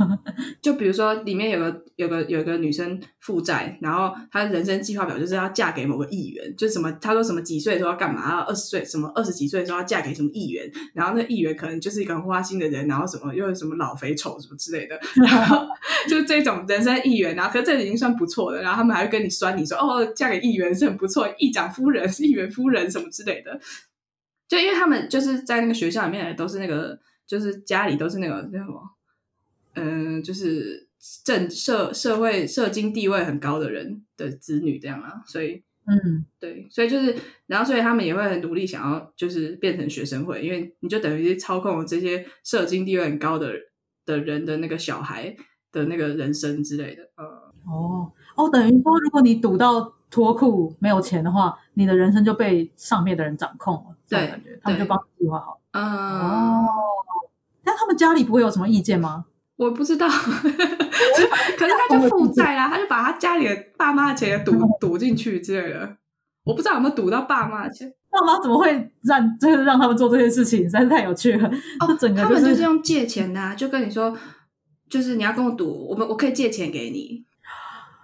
[0.62, 15.66] 就比如说，里面有个有个有个女生负债，然后她人生计划表就是要嫁给某个议员，就是什么她说什么几岁的时候要干嘛，二十岁什么二十几岁的时候要嫁给什么议员，然后那议员可能就是一个很花心的人，然后什么又是什么老肥丑什么之类的，然后
[16.08, 23.60] 就这种人生议员，然后可是这已经算不错的，然后他们还会跟你酸你说哦，嫁给议员是很不错，议长夫人、议员夫人什么之类的，
[24.48, 28.95] 就因为他们就是在那个学校里面都是那个，就是家里都是那个叫什么。
[29.76, 30.88] 嗯，就是
[31.24, 37.16] 政社社会社经地位很高的人的子女这样啊，所以嗯，对，所以就是，
[37.46, 43.52] 然后所以他们也会很努力想要就是变成学生会，因为你就等于是操控了这些社经地位很高的
[44.04, 45.36] 的人的那个小孩
[45.70, 47.24] 的那个人生之类的，呃，
[47.70, 56.66] 哦哦，等于说如果你赌到脱裤没有钱的话，你的人生就被上面的人掌控了，对，感觉他们就帮你计划好，嗯，哦，
[57.62, 59.26] 但他们家里不会有什么意见吗？
[59.56, 65.96] 我不知道， 可是他就负债啦，他就把他家里的爸妈的钱赌赌进去之类的。
[66.44, 67.92] 我不知道有没有赌到爸妈的钱。
[68.10, 68.70] 爸妈怎么会
[69.02, 70.62] 让就是让他们做这些事情？
[70.62, 71.50] 实在是太有趣了。
[71.80, 74.16] 哦，整个他们就是用借钱啊，就跟你说，
[74.88, 77.24] 就是你要跟我赌，我们我可以借钱给你。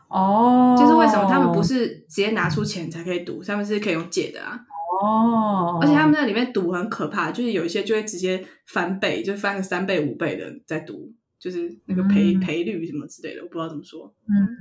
[0.09, 4.59] 哦，就是为什么他们不是直接拿出钱才可以赌，他们是可以用借的啊。
[5.03, 11.13] 哦，而且他们在里面赌很可怕，就是有一些就会直接翻倍，就翻个三倍五倍的在赌。
[11.43, 14.15] 就是那个赔赔率什么之类的，我不知道怎么说。
[14.29, 14.57] 嗯，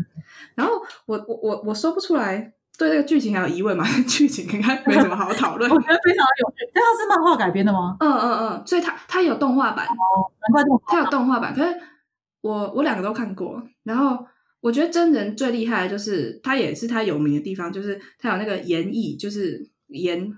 [0.55, 3.86] 然后我我我我说不出来，对这个剧情还有疑问吗？
[4.09, 5.69] 剧情应该没什么好讨论。
[5.71, 6.67] 我觉得非常有趣。
[6.73, 7.95] 但它是漫画改编的吗？
[7.99, 11.53] 嗯嗯嗯，所以它它有动画版哦，难怪动它有动画版。
[11.53, 11.79] 可是
[12.41, 14.25] 我我两个都看过，然后
[14.59, 20.34] 我觉得真人最厉害的就是它也是它有名的地方，就是它有那个颜艺，就是颜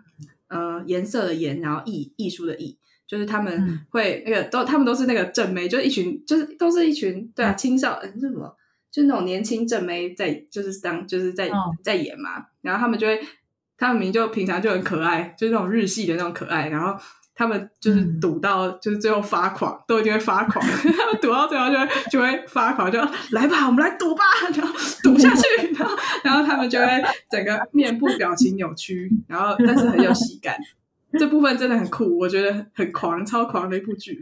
[0.50, 2.78] 呃颜色的颜，然后艺艺术的艺。
[3.14, 8.52] 就是他们会那个都，他们都是那个正妹，就是一群，就是都是一群，对啊，青少年是什么？
[8.92, 11.48] 就是那种年轻正妹在，就是当就是在
[11.84, 12.44] 在演嘛。
[12.62, 13.22] 然后他们就会，
[13.78, 16.70] 他们明就平常就很可爱，就是那种日系的那种可爱。
[16.70, 17.00] 然后
[17.36, 20.66] 他们就是赌到，就是最后发狂，都一定会发狂。
[20.66, 23.00] 他们赌到最后就会就会发狂，就
[23.30, 24.24] 来吧，我们来赌吧，
[24.56, 25.44] 然后赌下去。
[25.78, 26.88] 然后然后他们就会
[27.30, 30.58] 整个面部表情扭曲，然后但是很有喜感。
[31.20, 34.20] 这部分真的很酷，我觉得很狂，超狂的一部剧。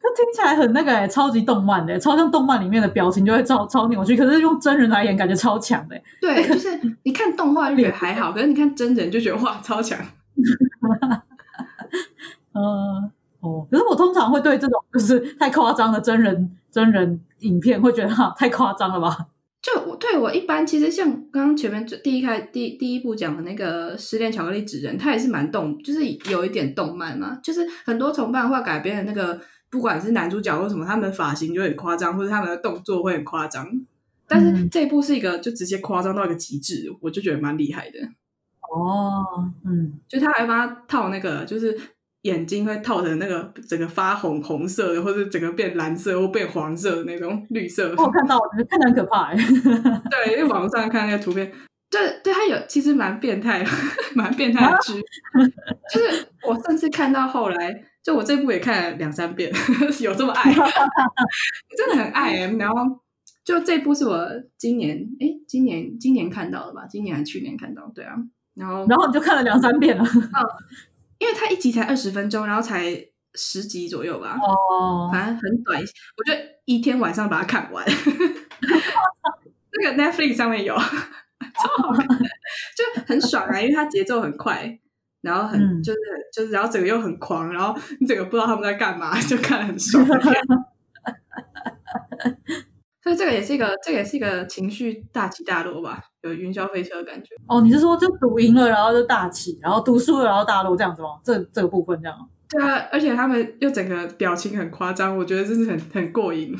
[0.00, 4.16] 它听起来很那个哎，超级动漫的，超像动漫里面的表情就会超超扭曲。
[4.16, 6.00] 可是用真人来演，感觉超强的。
[6.20, 9.98] 对，就是你看动画就觉得还 好，可是你看真人就觉得哇，超强。
[12.52, 13.10] 嗯，
[13.40, 19.26] 哦，可是我通常会对这种就是太夸张的真人真人影片会觉得哈太夸张了吧。
[19.66, 27.40] 就我对我一般，其实像刚刚前面最第一开第第一部讲的那个《失恋巧克力纸人》，它也是蛮动，就是有一点动漫嘛。
[27.42, 33.66] 就是很多从漫画改编的那个，不管是男主角或什么，他们的发型就很夸张，或者他们的动作会很夸张。
[34.28, 37.98] 但是这一部是一个就直接夸张到一个极致，我就觉得蛮厉害的。
[38.72, 41.76] 哦，嗯，就他还帮他套那个，就是
[42.26, 47.94] 眼睛会套成那个整个发红红色的，或者整个变蓝色或变黄色的那种绿色。
[47.96, 49.32] 我看到，我觉得看起来很可怕。
[50.10, 51.50] 对，因为网上看那个图片，
[51.90, 53.64] 对，对他有其实蛮变态，
[54.14, 55.00] 蛮变态的剧。
[55.92, 59.50] 就是我甚至看到后来，就我这部也看了两三遍，
[60.02, 60.52] 有这么爱，
[61.76, 62.46] 真的很爱。
[62.58, 63.00] 然后。
[63.46, 66.84] 就这部是我今年哎，今年今年看到的吧？
[66.90, 67.88] 今年还是去年看到？
[67.94, 68.16] 对啊，
[68.56, 70.02] 然后然后你就看了两三遍了。
[70.04, 70.42] 嗯，
[71.18, 72.84] 因为它一集才二十分钟，然后才
[73.34, 74.38] 十集左右吧。
[74.70, 77.84] 哦，反正很短，我觉得一天晚上把它看完。
[79.78, 80.82] 那个 Netflix 上面有，就
[83.06, 84.78] 很爽啊，因为它节奏很快，
[85.20, 85.98] 然后很就是
[86.34, 90.06] 就是，然后整个又很狂，然后你整个不知道他们在干嘛，就看很爽。
[93.02, 97.34] 所以这个也是一个，这个也是一个情绪大起大落吧，有云霄飞车的感觉。
[97.46, 101.10] 哦，你是说就赌赢了，然后就大起，然后赌输了，然后大落这样子吗？
[101.24, 102.28] 这这个部分这样？
[102.48, 106.56] 对啊，而且他们又整个表情很夸张，我觉得真是很很过瘾。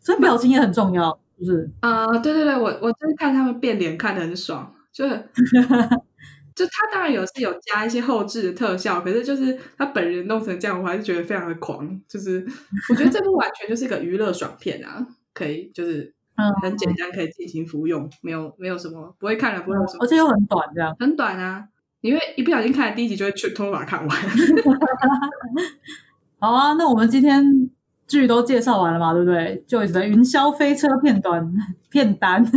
[0.00, 1.70] 所以表情也很重要，是不是？
[1.80, 5.06] 啊，对对对，我我真看他们变脸看的很爽，就
[6.54, 12.00] 就他当然有是有加一些后置的特效，可是就是他本人弄成这样，我还是觉得非常的狂。
[12.08, 12.46] 就是
[12.90, 15.06] 我觉得这部完全就是一个娱乐爽片啊。
[15.34, 16.12] 可以，就是
[16.62, 21.64] 很简单，可以进行服用，没有没有什么不会看了，不会有什么，而且又很短，这样很短啊！
[22.00, 24.10] 因为一不小心看了第一集，就会去偷偷把它看完。
[26.40, 27.70] 好啊，那我们今天
[28.08, 31.52] 剧都介绍完了嘛，对不对？Joyce 的《云霄飞车》片段
[31.88, 32.44] 片单，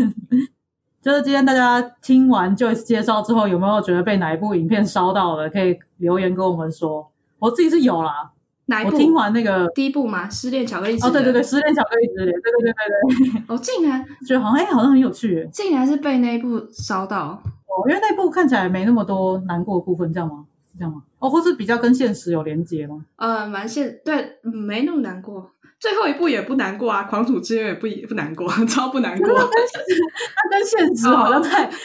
[1.01, 5.47] 就是今天大家听完 Joyce 介绍之后，有没有觉得被哪一部影片烧到了？
[5.49, 7.11] 可以留言跟我们说。
[7.37, 8.31] 我自己是有啦。
[8.67, 8.91] 哪一部？
[8.91, 13.43] 我听完那个第一部嘛，《失恋巧克力》哦，对对对，《失恋巧克力之恋》，对对对对对。
[13.55, 20.45] 哦，竟然觉得好像哎，好像很有趣，竟然是被那一部烧到哦，因为那部看起来没那么多难过的部分，这样吗？
[20.71, 21.03] 是这样吗？
[21.19, 23.05] 哦，或是比较跟现实有连接吗？
[23.17, 25.51] 呃，蛮现对，没那么难过。
[25.79, 29.27] 最后一部也不难过啊，《狂土之渊》也不也不难过， 超不难过。
[29.37, 31.75] 它跟现实好像太脱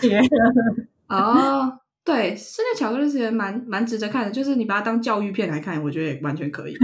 [0.00, 0.26] 节了。
[1.08, 1.78] 哦。
[2.04, 6.76] 对，《圣诞巧克力》是蛮蛮值得看的，就是你把它当教育片来看，我觉得也完全可以。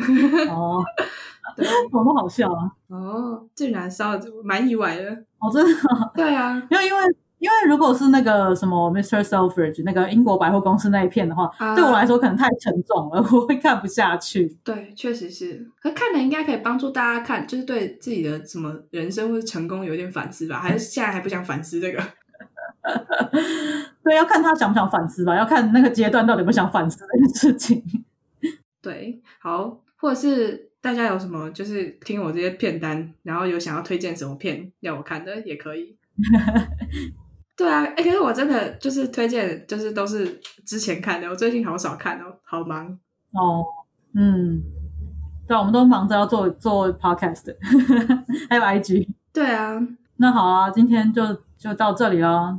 [0.48, 0.82] 哦，
[1.56, 2.70] 对，多么好笑啊！
[2.88, 5.10] 哦，竟然烧，蛮意外的。
[5.38, 5.72] 哦，真的？
[6.14, 7.02] 对啊， 因为因为
[7.38, 9.22] 因为如果是那个什么 Mr.
[9.22, 14.56] Selfridge 那个英国百货公司那一片的话，对我来说可能太沉重了，我会看不下去。
[14.64, 15.68] 对，确实是。
[15.82, 20.60] 可看了应该可以帮助大家看，就是对自己的什么人生或者成功有点反思吧？
[20.60, 22.00] 还是现在还不想反思这个？
[24.02, 27.82] 对，要看他想不想反思吧，要看那个阶段到底有没有想反思这件事情。
[28.82, 35.96] 对，好，或者是大家有什么就是听我这些片单，然后有想要推荐什么片要我看的也可以。
[37.56, 42.98] 对啊，哎，可是我真的就是推荐，就是都是之前看的，我最近好少看哦，好忙
[43.34, 43.64] 哦。
[44.14, 44.60] 嗯，
[45.46, 47.54] 对，我们都忙着要做做 podcast，
[48.50, 49.06] 还有 IG。
[49.32, 49.80] 对啊，
[50.16, 51.22] 那好啊，今天就
[51.56, 52.58] 就到这里了。